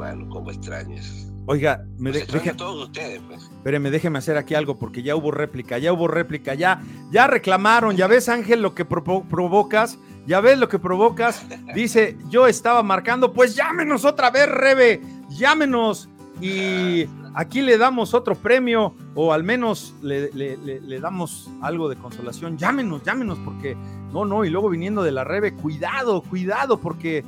[0.04, 1.26] Hermano, cómo extrañas.
[1.46, 3.42] Oiga, me Pues de- extraño deje- a todos ustedes, pues.
[3.44, 6.82] espéreme, déjeme hacer aquí algo porque ya hubo réplica, ya hubo réplica, ya,
[7.12, 11.46] ya reclamaron, ya ves Ángel lo que provocas, ya ves lo que provocas.
[11.74, 15.00] Dice, yo estaba marcando, pues llámenos otra vez, Rebe,
[15.30, 16.08] llámenos
[16.40, 21.88] y aquí le damos otro premio o al menos le, le- le- le damos algo
[21.88, 22.58] de consolación.
[22.58, 23.76] Llámenos, llámenos porque
[24.12, 27.18] no, no, y luego viniendo de la Rebe, cuidado, cuidado porque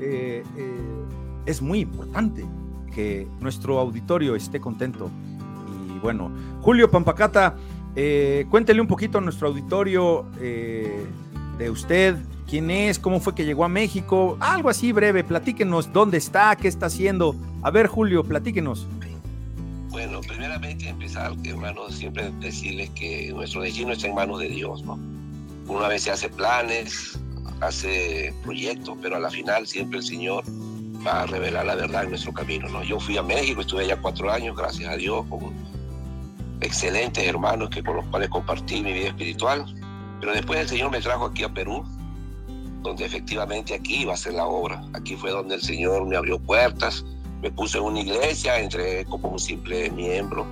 [0.00, 0.97] eh, eh,
[1.48, 2.44] es muy importante.
[2.94, 5.08] que nuestro auditorio esté contento.
[5.94, 7.54] Y bueno, Julio Pampacata,
[7.94, 11.06] eh, cuéntele un poquito a nuestro auditorio eh,
[11.58, 12.16] de usted,
[12.48, 16.66] quién es, cómo fue que llegó a México, algo así breve, platíquenos dónde está, qué
[16.66, 17.36] está haciendo.
[17.62, 18.88] A ver, Julio, platíquenos.
[19.90, 24.98] Bueno, primeramente empezar, hermanos, siempre decirles que nuestro destino está en manos de Dios, ¿no?
[25.68, 27.16] Una vez se hace planes,
[27.60, 30.42] hace proyectos, pero a la final siempre el Señor
[31.06, 32.82] a revelar la verdad en nuestro camino, ¿no?
[32.82, 35.52] Yo fui a México, estuve allá cuatro años, gracias a Dios, con
[36.60, 39.64] excelentes hermanos que con los cuales compartí mi vida espiritual,
[40.20, 41.84] pero después el Señor me trajo aquí a Perú,
[42.82, 44.82] donde efectivamente aquí iba a ser la obra.
[44.94, 47.04] Aquí fue donde el Señor me abrió puertas,
[47.42, 50.46] me puso en una iglesia, entré como un simple miembro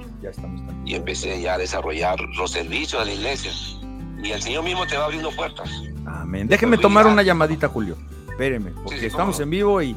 [0.85, 3.53] y empecé ya a desarrollar los servicios de la iglesia.
[4.23, 5.69] Y el Señor mismo te va abriendo puertas.
[6.07, 6.47] Amén.
[6.47, 7.97] Déjeme tomar una llamadita, Julio.
[8.29, 9.97] Espéreme, porque estamos en vivo y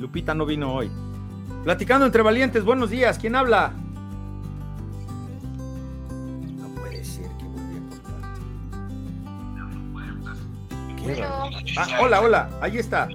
[0.00, 0.90] Lupita no vino hoy.
[1.62, 3.18] Platicando entre valientes, buenos días.
[3.18, 3.72] ¿Quién habla?
[6.56, 7.76] No puede ser que volví
[11.22, 13.08] a Ah, hola, hola, ahí está.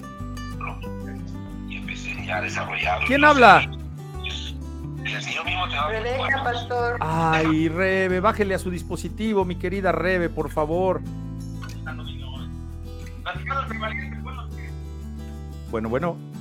[3.07, 3.68] ¿Quién habla?
[5.90, 6.98] Rebeca, pastor.
[6.99, 11.02] Ay, Rebe, bájele a su dispositivo, mi querida Rebe, por favor.
[15.72, 16.35] Bueno, bueno.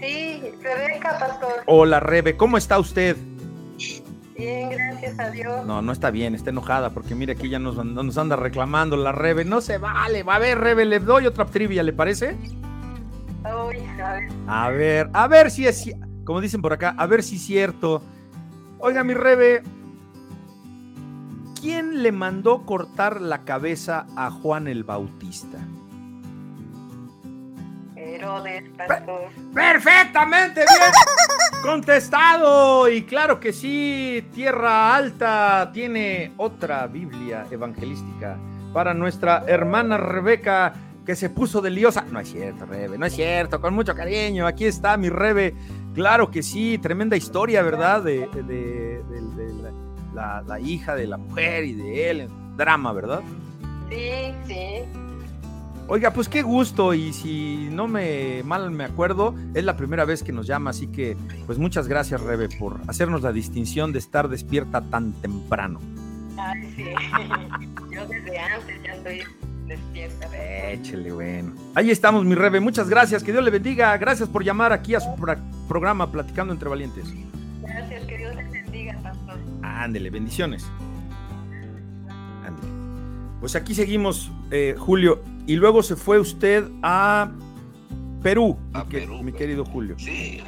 [0.00, 1.62] Sí, Rebeca, pastor.
[1.66, 3.16] Hola, Rebe, ¿cómo está usted?
[4.36, 5.64] Bien, gracias a Dios.
[5.64, 9.12] No, no está bien, está enojada porque mire aquí ya nos, nos anda reclamando la
[9.12, 9.44] Rebe.
[9.44, 12.36] No se vale, va a ver, Rebe, le doy otra trivia, ¿le parece?
[14.46, 15.08] a ver.
[15.12, 15.90] A ver, si es,
[16.24, 18.02] como dicen por acá, a ver si es cierto.
[18.78, 19.62] Oiga, mi Rebe,
[21.60, 25.58] ¿quién le mandó cortar la cabeza a Juan el Bautista?
[28.76, 29.28] Pastor.
[29.54, 30.92] Perfectamente bien
[31.62, 32.88] contestado.
[32.88, 38.36] Y claro que sí, Tierra Alta tiene otra Biblia evangelística
[38.72, 40.74] para nuestra hermana Rebeca
[41.06, 42.04] que se puso de liosa.
[42.10, 44.46] No es cierto, Rebe, no es cierto, con mucho cariño.
[44.46, 45.54] Aquí está mi Rebe.
[45.94, 48.02] Claro que sí, tremenda historia, ¿verdad?
[48.02, 48.28] De,
[50.14, 52.28] la, hija de la mujer y de él.
[52.56, 53.22] Drama, ¿verdad?
[53.88, 55.05] Sí, sí.
[55.88, 60.24] Oiga, pues qué gusto y si no me mal me acuerdo, es la primera vez
[60.24, 64.28] que nos llama, así que pues muchas gracias Rebe por hacernos la distinción de estar
[64.28, 65.78] despierta tan temprano.
[66.36, 66.84] Ay, sí.
[67.94, 69.22] Yo desde antes ya estoy
[69.68, 70.26] despierta.
[70.72, 71.54] Échele, bueno.
[71.76, 72.58] Ahí estamos, mi Rebe.
[72.58, 73.22] Muchas gracias.
[73.22, 73.96] Que Dios le bendiga.
[73.96, 75.08] Gracias por llamar aquí a su
[75.68, 77.06] programa Platicando entre Valientes.
[77.62, 78.04] Gracias.
[78.06, 79.38] Que Dios les bendiga, pastor.
[79.62, 80.66] Ándele, bendiciones.
[82.44, 82.68] Ándele.
[83.40, 85.35] Pues aquí seguimos, eh, Julio.
[85.46, 87.30] Y luego se fue usted a
[88.22, 89.94] Perú, a mi, Perú, mi querido Julio.
[89.98, 90.40] Sí.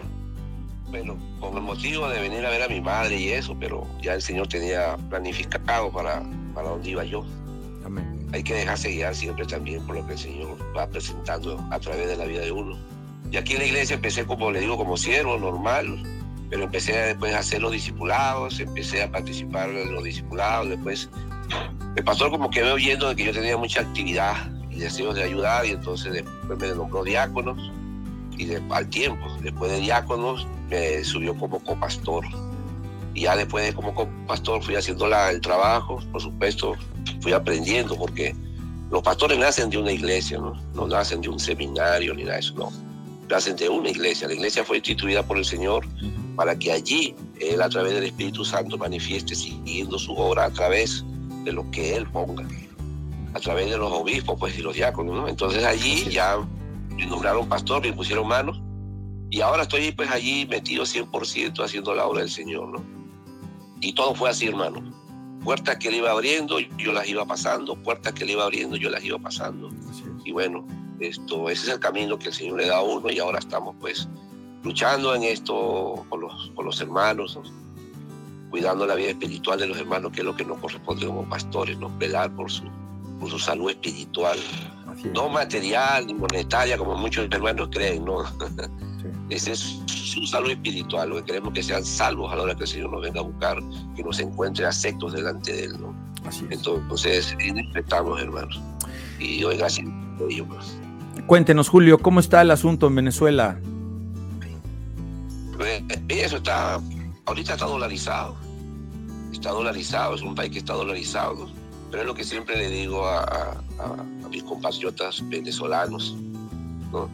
[0.91, 4.15] Bueno, con el motivo de venir a ver a mi madre y eso, pero ya
[4.15, 6.23] el Señor tenía planificado para,
[6.55, 7.25] para dónde iba yo.
[7.85, 11.79] Amén hay que dejarse guiar siempre también por lo que el Señor va presentando a
[11.79, 12.77] través de la vida de uno.
[13.31, 16.03] Y aquí en la iglesia empecé, como le digo, como siervo normal,
[16.51, 21.09] pero empecé después a hacer los discipulados, empecé a participar en los discipulados, después
[21.97, 24.35] el pastor como que me oyendo de que yo tenía mucha actividad
[24.79, 27.71] deseos de ayudar y entonces después me nombró diáconos
[28.39, 32.25] y al tiempo, después de diáconos, me subió como copastor.
[33.13, 36.77] Y ya después de como copastor fui haciendo la, el trabajo, por supuesto,
[37.21, 38.35] fui aprendiendo porque
[38.91, 40.55] los pastores nacen de una iglesia, ¿no?
[40.75, 42.73] No nacen de un seminario ni nada de eso, no.
[43.29, 44.29] Nacen de una iglesia.
[44.29, 45.85] La iglesia fue instituida por el Señor
[46.37, 51.05] para que allí Él a través del Espíritu Santo manifieste siguiendo su obra a través
[51.45, 52.47] de lo que Él ponga.
[53.39, 55.29] A través de los obispos, pues, y los diáconos, ¿no?
[55.29, 56.39] Entonces allí ya
[56.97, 58.61] me nombraron pastor, me pusieron manos.
[59.31, 62.85] Y ahora estoy pues allí metido 100% haciendo la obra del Señor, ¿no?
[63.81, 64.83] Y todo fue así, hermano
[65.49, 68.91] puertas que le iba abriendo, yo las iba pasando, puertas que le iba abriendo, yo
[68.91, 69.71] las iba pasando.
[70.25, 70.67] Y bueno,
[71.01, 73.75] esto, ese es el camino que el Señor le da a uno y ahora estamos
[73.81, 74.09] pues
[74.63, 77.39] luchando en esto con los, con los hermanos,
[78.51, 81.79] cuidando la vida espiritual de los hermanos, que es lo que nos corresponde como pastores,
[81.79, 81.91] ¿no?
[81.99, 82.65] velar por su,
[83.19, 84.39] por su salud espiritual,
[85.15, 88.25] no material ni monetaria como muchos hermanos creen, no.
[89.31, 92.63] Esa es su salud espiritual, lo que queremos que sean salvos a la hora que
[92.63, 93.59] el Señor nos venga a buscar,
[93.95, 95.81] que nos encuentre aceptos delante de Él.
[95.81, 95.95] ¿no?
[96.25, 98.61] Así Entonces, respetamos, hermanos.
[99.19, 99.87] Y hoy gracias
[100.17, 100.47] por ello.
[101.27, 103.61] Cuéntenos, Julio, ¿cómo está el asunto en Venezuela?
[105.57, 106.81] Pues, eso está,
[107.27, 108.37] ahorita está dolarizado.
[109.33, 111.49] Está dolarizado, es un país que está dolarizado.
[111.91, 113.57] Pero es lo que siempre le digo a,
[114.31, 116.15] mis compatriotas venezolanos.
[116.93, 117.09] ¿no?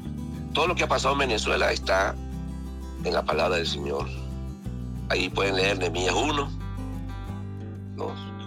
[0.55, 2.14] todo lo que ha pasado en Venezuela está
[3.05, 4.09] en la palabra del Señor.
[5.10, 6.48] Ahí pueden leer Nehemías 1,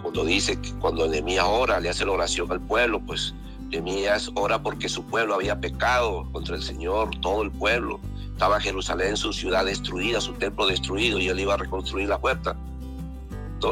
[0.02, 3.34] cuando dice que cuando Nehemías ora, le hace la oración al pueblo, pues
[3.68, 8.00] Nehemías ora porque su pueblo había pecado contra el Señor, todo el pueblo.
[8.32, 12.56] Estaba Jerusalén, su ciudad destruida, su templo destruido, y él iba a reconstruir la puerta.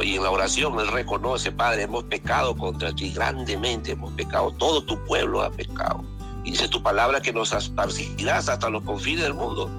[0.02, 4.82] Y en la oración él reconoce, Padre, hemos pecado contra ti grandemente, hemos pecado, todo
[4.82, 6.04] tu pueblo ha pecado.
[6.44, 9.70] Y dice tu palabra que nos esparcirás hasta los confines del mundo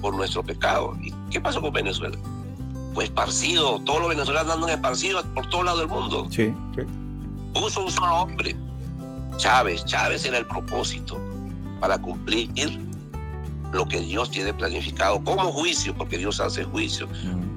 [0.00, 0.96] por nuestro pecado.
[1.00, 2.16] ¿Y qué pasó con Venezuela?
[2.94, 6.26] Pues esparcido, todos los venezolanos andan esparcidos por todo lado del mundo.
[6.30, 6.82] Sí, sí.
[7.52, 8.56] Puso un solo hombre,
[9.36, 9.84] Chávez.
[9.84, 11.18] Chávez era el propósito
[11.80, 12.50] para cumplir
[13.72, 17.08] lo que Dios tiene planificado como juicio, porque Dios hace juicio.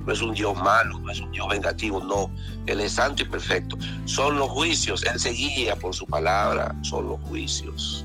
[0.06, 2.32] No es un Dios malo, no es un Dios vengativo, no.
[2.66, 3.78] Él es santo y perfecto.
[4.06, 8.04] Son los juicios, Él se guía por su palabra, son los juicios.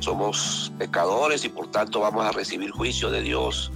[0.00, 3.70] Somos pecadores y por tanto vamos a recibir juicio de Dios.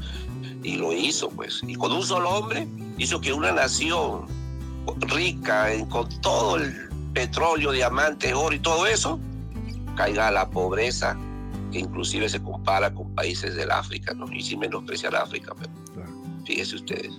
[0.62, 1.62] Y lo hizo, pues.
[1.66, 2.68] Y con un solo hombre
[2.98, 4.26] hizo que una nación
[5.00, 9.18] rica con todo el petróleo, diamantes, oro y todo eso,
[9.96, 11.16] caiga a la pobreza
[11.70, 14.24] que inclusive se compara con países del África, ¿no?
[14.32, 15.70] Y sin menospreciar África, pero
[16.46, 17.12] fíjense ustedes.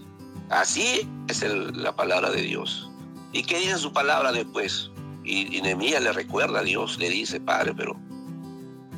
[0.50, 1.44] Así es
[1.76, 2.90] la palabra de Dios.
[3.34, 4.90] ¿Y qué dice su palabra después?
[5.24, 7.96] Y, y le recuerda a Dios, le dice, Padre, pero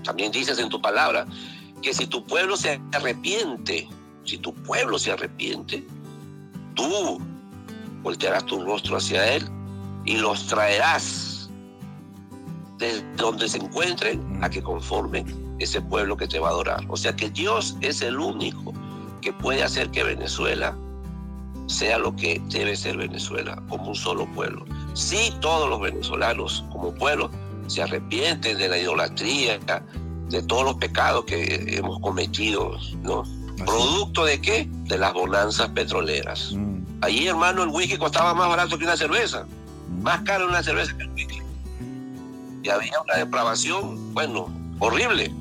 [0.05, 1.27] también dices en tu palabra
[1.81, 3.89] que si tu pueblo se arrepiente,
[4.23, 5.85] si tu pueblo se arrepiente,
[6.75, 7.19] tú
[8.01, 9.43] voltearás tu rostro hacia él
[10.05, 11.49] y los traerás
[12.77, 16.83] desde donde se encuentren a que conformen ese pueblo que te va a adorar.
[16.89, 18.73] O sea que Dios es el único
[19.21, 20.75] que puede hacer que Venezuela
[21.67, 24.65] sea lo que debe ser Venezuela, como un solo pueblo.
[24.93, 27.31] Si todos los venezolanos como pueblo
[27.67, 29.59] se arrepienten de la idolatría,
[30.29, 33.23] de todos los pecados que hemos cometido, ¿no?
[33.65, 34.67] ¿Producto de qué?
[34.85, 36.51] De las bonanzas petroleras.
[36.53, 36.83] Mm.
[37.01, 39.45] Allí, hermano, el whisky costaba más barato que una cerveza.
[39.89, 40.01] Mm.
[40.01, 41.41] Más caro una cerveza que el whisky.
[42.63, 44.47] Y había una depravación, bueno,
[44.79, 45.31] horrible.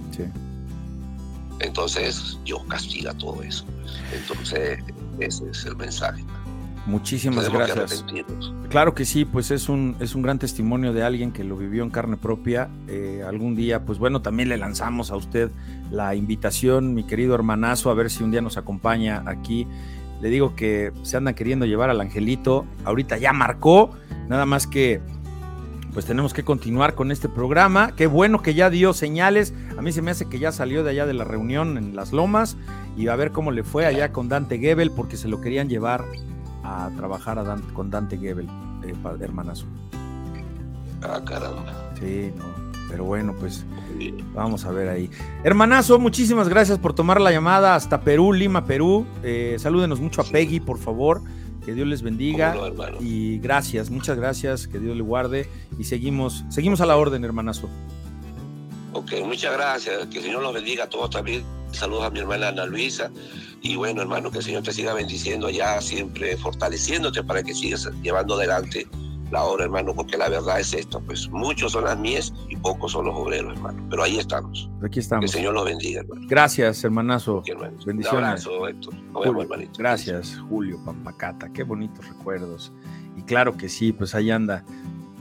[1.62, 3.64] Entonces Dios castiga todo eso.
[4.14, 4.78] Entonces
[5.18, 6.24] ese es el mensaje.
[6.84, 8.04] Muchísimas gracias.
[8.68, 11.84] claro que sí, pues es un, es un gran testimonio de alguien que lo vivió
[11.84, 12.68] en carne propia.
[12.88, 15.52] Eh, algún día, pues bueno, también le lanzamos a usted
[15.90, 19.66] la invitación, mi querido hermanazo, a ver si un día nos acompaña aquí.
[20.20, 22.66] Le digo que se andan queriendo llevar al angelito.
[22.84, 23.90] Ahorita ya marcó,
[24.28, 25.00] nada más que
[25.92, 27.92] pues tenemos que continuar con este programa.
[27.96, 29.52] Qué bueno que ya dio señales.
[29.76, 32.12] A mí se me hace que ya salió de allá de la reunión en Las
[32.12, 32.56] Lomas
[32.96, 36.04] y a ver cómo le fue allá con Dante Gebel porque se lo querían llevar
[36.64, 38.48] a trabajar a con Dante Gebel,
[38.84, 39.66] eh, hermanazo.
[41.02, 41.92] Ah, caramba.
[41.98, 42.44] Sí, no.
[42.88, 43.64] Pero bueno, pues
[44.34, 45.10] vamos a ver ahí.
[45.44, 49.06] Hermanazo, muchísimas gracias por tomar la llamada hasta Perú, Lima, Perú.
[49.22, 51.22] Eh, salúdenos mucho a Peggy, por favor.
[51.64, 52.56] Que Dios les bendiga.
[53.00, 54.66] y gracias, muchas gracias.
[54.66, 55.48] Que Dios le guarde.
[55.78, 57.68] Y seguimos, seguimos a la orden, hermanazo.
[58.92, 60.06] Ok, muchas gracias.
[60.06, 61.44] Que el Señor los bendiga a todos también.
[61.70, 63.10] Saludos a mi hermana Ana Luisa.
[63.62, 67.88] Y bueno, hermano, que el Señor te siga bendiciendo allá, siempre fortaleciéndote para que sigas
[68.02, 68.86] llevando adelante
[69.32, 72.92] la obra, hermano, porque la verdad es esto, pues muchos son las mías y pocos
[72.92, 73.84] son los obreros, hermano.
[73.88, 74.70] Pero ahí estamos.
[74.84, 75.22] Aquí estamos.
[75.22, 76.26] Que el Señor los bendiga, hermano.
[76.28, 77.42] Gracias, hermanazo.
[77.86, 78.12] Bendiciones.
[78.12, 78.94] Un abrazo, Héctor.
[78.94, 79.72] Nos vemos, hermanito.
[79.78, 81.50] Gracias, Julio Pampacata.
[81.52, 82.72] Qué bonitos recuerdos.
[83.16, 84.64] Y claro que sí, pues ahí anda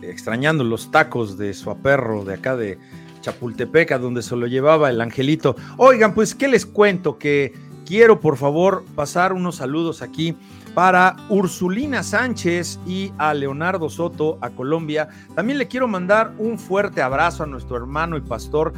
[0.02, 2.78] extrañando los tacos de su aperro de acá de
[3.22, 5.56] Chapultepec, a donde se lo llevaba el angelito.
[5.78, 7.18] Oigan, pues, ¿qué les cuento?
[7.18, 7.54] Que
[7.86, 10.36] quiero, por favor, pasar unos saludos aquí
[10.74, 15.10] para Ursulina Sánchez y a Leonardo Soto a Colombia.
[15.36, 18.74] También le quiero mandar un fuerte abrazo a nuestro hermano y pastor.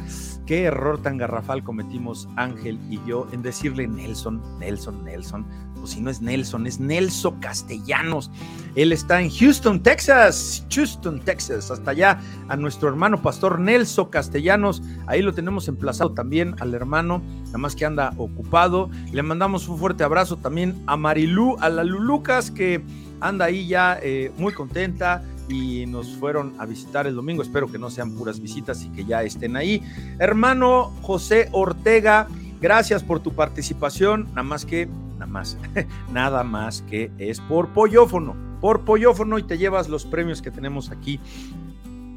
[0.46, 5.46] Qué error tan garrafal cometimos Ángel y yo en decirle Nelson, Nelson, Nelson.
[5.74, 8.30] Pues si no es Nelson, es Nelson Castellanos.
[8.74, 10.66] Él está en Houston, Texas.
[10.70, 11.70] Houston, Texas.
[11.70, 14.82] Hasta allá a nuestro hermano pastor Nelson Castellanos.
[15.06, 18.90] Ahí lo tenemos emplazado también al hermano, nada más que anda ocupado.
[19.12, 22.84] Le mandamos un fuerte abrazo también a Marilú, a la Lucas, que
[23.20, 27.42] anda ahí ya eh, muy contenta y nos fueron a visitar el domingo.
[27.42, 29.82] Espero que no sean puras visitas y que ya estén ahí.
[30.18, 32.28] Hermano José Ortega,
[32.60, 34.26] gracias por tu participación.
[34.30, 35.58] Nada más que, nada más,
[36.12, 40.90] nada más que es por pollofono, por pollofono y te llevas los premios que tenemos
[40.90, 41.20] aquí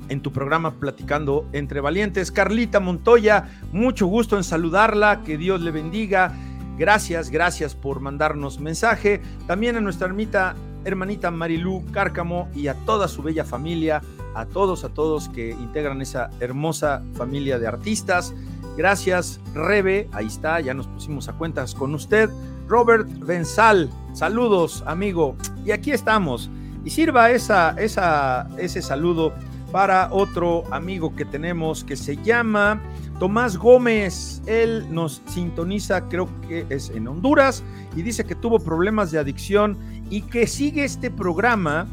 [0.09, 2.31] en tu programa Platicando entre Valientes.
[2.31, 6.33] Carlita Montoya, mucho gusto en saludarla, que Dios le bendiga.
[6.77, 9.21] Gracias, gracias por mandarnos mensaje.
[9.47, 10.55] También a nuestra ermita,
[10.85, 14.01] hermanita Marilú Cárcamo y a toda su bella familia,
[14.35, 18.33] a todos, a todos que integran esa hermosa familia de artistas.
[18.77, 20.07] Gracias, Rebe.
[20.11, 22.29] Ahí está, ya nos pusimos a cuentas con usted.
[22.67, 25.35] Robert Benzal, saludos, amigo.
[25.65, 26.49] Y aquí estamos.
[26.85, 29.33] Y sirva esa, esa, ese saludo
[29.71, 32.81] para otro amigo que tenemos que se llama
[33.19, 34.41] Tomás Gómez.
[34.45, 37.63] Él nos sintoniza, creo que es en Honduras,
[37.95, 39.77] y dice que tuvo problemas de adicción
[40.09, 41.87] y que sigue este programa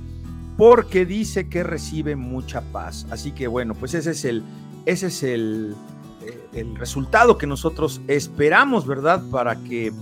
[0.56, 3.06] porque dice que recibe mucha paz.
[3.10, 4.44] Así que bueno, pues ese es el,
[4.86, 5.74] ese es el,
[6.22, 9.22] eh, el resultado que nosotros esperamos, ¿verdad?
[9.30, 9.92] Para que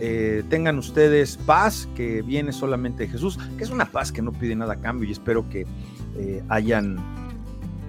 [0.00, 4.56] eh, tengan ustedes paz que viene solamente Jesús, que es una paz que no pide
[4.56, 5.66] nada a cambio y espero que
[6.16, 6.98] eh, hayan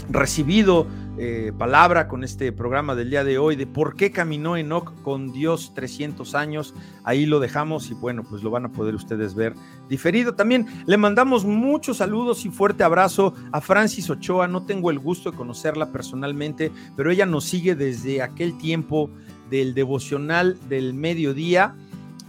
[0.09, 0.87] recibido
[1.17, 5.31] eh, palabra con este programa del día de hoy de por qué caminó Enoch con
[5.31, 6.73] Dios 300 años.
[7.03, 9.53] Ahí lo dejamos y bueno, pues lo van a poder ustedes ver
[9.89, 10.33] diferido.
[10.35, 14.47] También le mandamos muchos saludos y fuerte abrazo a Francis Ochoa.
[14.47, 19.11] No tengo el gusto de conocerla personalmente, pero ella nos sigue desde aquel tiempo
[19.49, 21.75] del devocional del mediodía.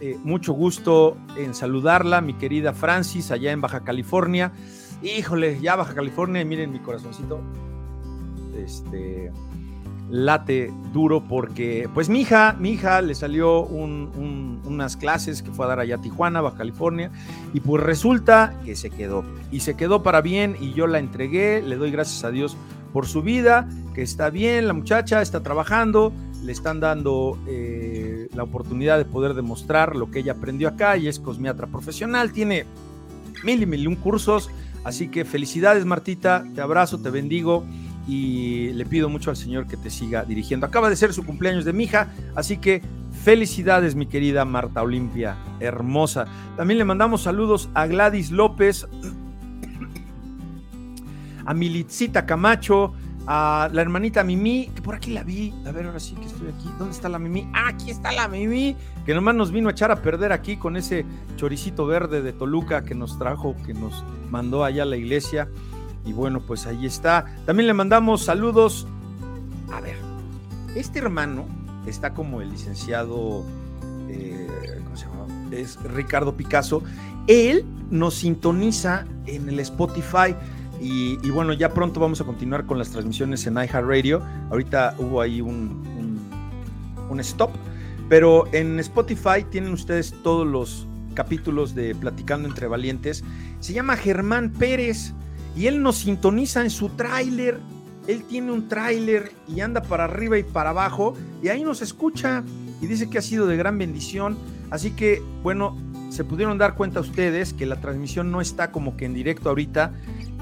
[0.00, 4.52] Eh, mucho gusto en saludarla, mi querida Francis, allá en Baja California.
[5.02, 7.40] Híjole, ya Baja California, miren mi corazoncito
[8.56, 9.32] este,
[10.10, 15.68] late duro porque, pues mi hija, mi hija le salió unas clases que fue a
[15.68, 17.10] dar allá a Tijuana, Baja California,
[17.52, 19.24] y pues resulta que se quedó.
[19.50, 22.56] Y se quedó para bien y yo la entregué, le doy gracias a Dios
[22.92, 26.12] por su vida, que está bien, la muchacha está trabajando,
[26.44, 31.08] le están dando eh, la oportunidad de poder demostrar lo que ella aprendió acá y
[31.08, 32.66] es cosmiatra profesional, tiene
[33.44, 34.50] mil y mil y un cursos,
[34.84, 37.64] así que felicidades Martita, te abrazo, te bendigo
[38.06, 40.66] y le pido mucho al Señor que te siga dirigiendo.
[40.66, 42.82] Acaba de ser su cumpleaños de mi hija, así que
[43.24, 46.26] felicidades mi querida Marta Olimpia, hermosa.
[46.56, 48.86] También le mandamos saludos a Gladys López,
[51.44, 52.94] a Militzita Camacho,
[53.26, 55.54] a la hermanita Mimi, que por aquí la vi.
[55.66, 56.70] A ver, ahora sí que estoy aquí.
[56.78, 57.48] ¿Dónde está la Mimi?
[57.52, 58.76] Ah, aquí está la Mimi,
[59.06, 61.04] que nomás nos vino a echar a perder aquí con ese
[61.36, 65.48] choricito verde de Toluca que nos trajo, que nos mandó allá a la iglesia.
[66.04, 67.26] Y bueno, pues ahí está.
[67.46, 68.86] También le mandamos saludos.
[69.72, 69.96] A ver,
[70.74, 71.46] este hermano
[71.86, 73.44] está como el licenciado,
[74.08, 75.26] eh, ¿cómo se llama?
[75.52, 76.82] Es Ricardo Picasso.
[77.28, 80.34] Él nos sintoniza en el Spotify.
[80.82, 84.20] Y, bueno, ya pronto vamos a continuar con las transmisiones en iHeartRadio.
[84.50, 86.20] Ahorita hubo ahí un,
[87.08, 87.52] un stop.
[88.08, 93.22] Pero en Spotify tienen ustedes todos los capítulos de Platicando entre Valientes.
[93.60, 95.12] Se llama Germán Pérez
[95.56, 97.60] y él nos sintoniza en su tráiler.
[98.08, 102.42] Él tiene un tráiler y anda para arriba y para abajo y ahí nos escucha
[102.80, 104.36] y dice que ha sido de gran bendición.
[104.70, 105.76] Así que, bueno,
[106.10, 109.94] se pudieron dar cuenta ustedes que la transmisión no está como que en directo ahorita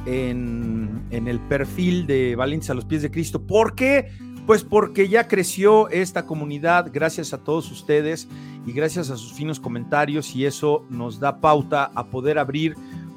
[0.06, 3.42] en, el perfil de Valencia a los pies de Cristo.
[3.42, 4.10] ¿Por qué?
[4.46, 8.28] Pues porque ya creció esta comunidad gracias a todos ustedes
[8.66, 12.74] y gracias a sus finos comentarios y eso nos da pauta a poder abrir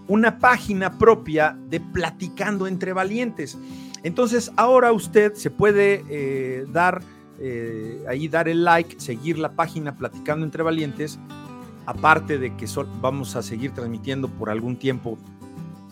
[0.08, 3.58] una página propia de Platicando entre Valientes.
[4.04, 7.02] Entonces, ahora usted se puede eh, dar
[7.40, 11.18] eh, ahí, dar el like, seguir la página Platicando entre Valientes,
[11.86, 12.68] aparte de que
[13.02, 15.18] vamos a seguir transmitiendo por algún tiempo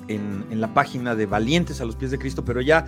[0.08, 2.88] en, la página de Valientes a los pies de Cristo, pero ya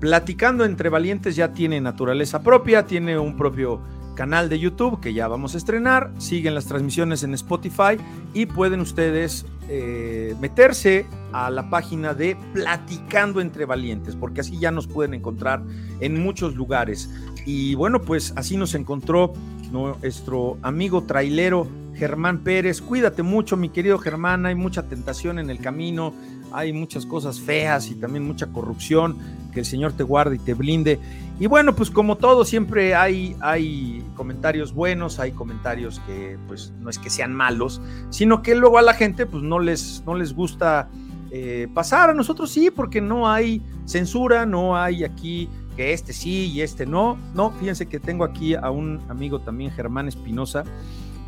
[0.00, 3.80] Platicando entre Valientes ya tiene naturaleza propia, tiene un propio
[4.16, 7.96] canal de YouTube que ya vamos a estrenar, siguen las transmisiones en Spotify
[8.34, 14.72] y pueden ustedes eh, meterse a la página de Platicando entre Valientes, porque así ya
[14.72, 15.62] nos pueden encontrar
[16.00, 17.08] en muchos lugares.
[17.46, 19.32] Y bueno, pues así nos encontró
[19.70, 22.80] nuestro amigo trailero Germán Pérez.
[22.80, 26.12] Cuídate mucho, mi querido Germán, hay mucha tentación en el camino,
[26.54, 29.16] hay muchas cosas feas y también mucha corrupción.
[29.52, 30.98] Que el Señor te guarde y te blinde.
[31.38, 36.88] Y bueno, pues como todo, siempre hay, hay comentarios buenos, hay comentarios que pues no
[36.88, 37.80] es que sean malos,
[38.10, 40.88] sino que luego a la gente pues no les, no les gusta
[41.30, 42.10] eh, pasar.
[42.10, 46.86] A nosotros sí, porque no hay censura, no hay aquí que este sí y este
[46.86, 47.18] no.
[47.34, 50.64] No, fíjense que tengo aquí a un amigo también, Germán Espinosa,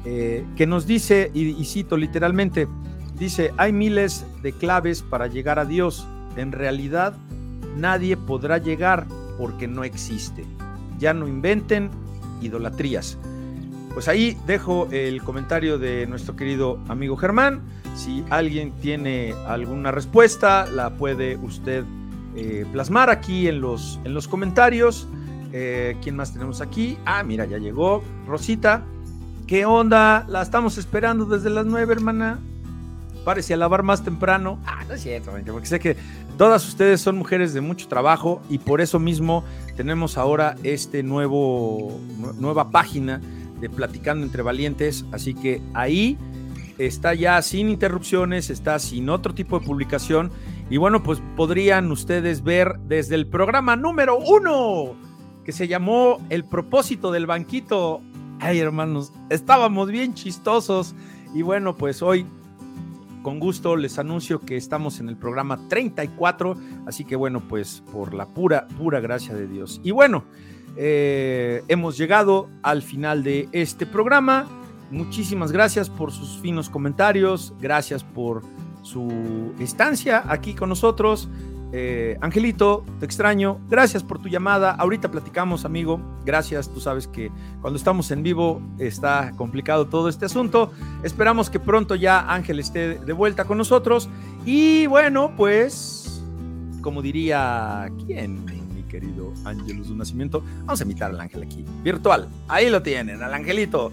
[0.05, 2.69] eh, que nos dice, y cito literalmente,
[3.19, 6.07] dice, hay miles de claves para llegar a Dios.
[6.36, 7.15] En realidad,
[7.77, 9.07] nadie podrá llegar
[9.39, 10.45] porque no existe.
[10.99, 11.91] Ya no inventen
[12.41, 13.19] idolatrías.
[13.93, 17.62] Pues ahí dejo el comentario de nuestro querido amigo Germán.
[17.95, 21.85] Si alguien tiene alguna respuesta, la puede usted
[22.35, 25.07] eh, plasmar aquí en los, en los comentarios.
[25.53, 26.99] Eh, ¿Quién más tenemos aquí?
[27.07, 28.85] Ah, mira, ya llegó Rosita.
[29.47, 30.27] ¿Qué onda?
[30.28, 32.41] La estamos esperando desde las nueve, hermana.
[33.25, 34.59] Parece a lavar más temprano.
[34.67, 35.97] Ah, no es cierto, porque sé que
[36.37, 39.45] Todas ustedes son mujeres de mucho trabajo y por eso mismo
[39.77, 42.01] tenemos ahora este nuevo,
[42.41, 43.21] nueva página
[43.61, 46.19] de Platicando entre Valientes, así que ahí
[46.79, 50.33] está ya sin interrupciones, está sin otro tipo de publicación.
[50.71, 54.97] Y bueno, pues podrían ustedes ver desde el programa número uno,
[55.45, 58.01] que se llamó El propósito del banquito.
[58.41, 60.97] Ay, hermanos, estábamos bien chistosos.
[61.33, 62.27] Y bueno, pues hoy
[63.25, 66.57] con gusto les anuncio que estamos en el programa 34,
[66.87, 69.81] así que bueno, pues por la pura, pura gracia de Dios.
[69.83, 70.25] Y bueno,
[70.77, 74.47] eh, hemos llegado al final de este programa.
[74.91, 78.43] Muchísimas gracias por sus finos comentarios, gracias por
[78.83, 79.11] su
[79.59, 81.29] estancia aquí con nosotros.
[81.77, 83.59] Eh, Angelito, te extraño.
[83.69, 84.71] Gracias por tu llamada.
[84.71, 86.01] Ahorita platicamos, amigo.
[86.25, 86.69] Gracias.
[86.73, 90.71] Tú sabes que cuando estamos en vivo está complicado todo este asunto.
[91.03, 94.09] Esperamos que pronto ya Ángel esté de vuelta con nosotros.
[94.47, 96.23] Y bueno, pues,
[96.81, 98.45] como diría, ¿quién?
[98.73, 100.45] Mi querido Ángelus de Nacimiento.
[100.61, 102.29] Vamos a invitar al Ángel aquí, virtual.
[102.47, 103.91] Ahí lo tienen, al Angelito.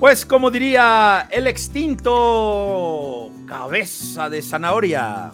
[0.00, 5.30] Pues como diría el extinto cabeza de zanahoria.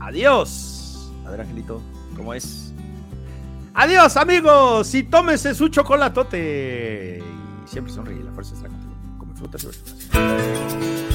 [0.00, 1.10] Adiós.
[1.26, 1.82] A ver, Angelito,
[2.16, 2.72] ¿cómo es?
[3.74, 4.94] Adiós, amigos.
[4.94, 7.22] Y tómese su chocolatote.
[7.64, 8.94] Y siempre sonríe, la fuerza está contigo.
[9.18, 11.05] Come frutas y verduras.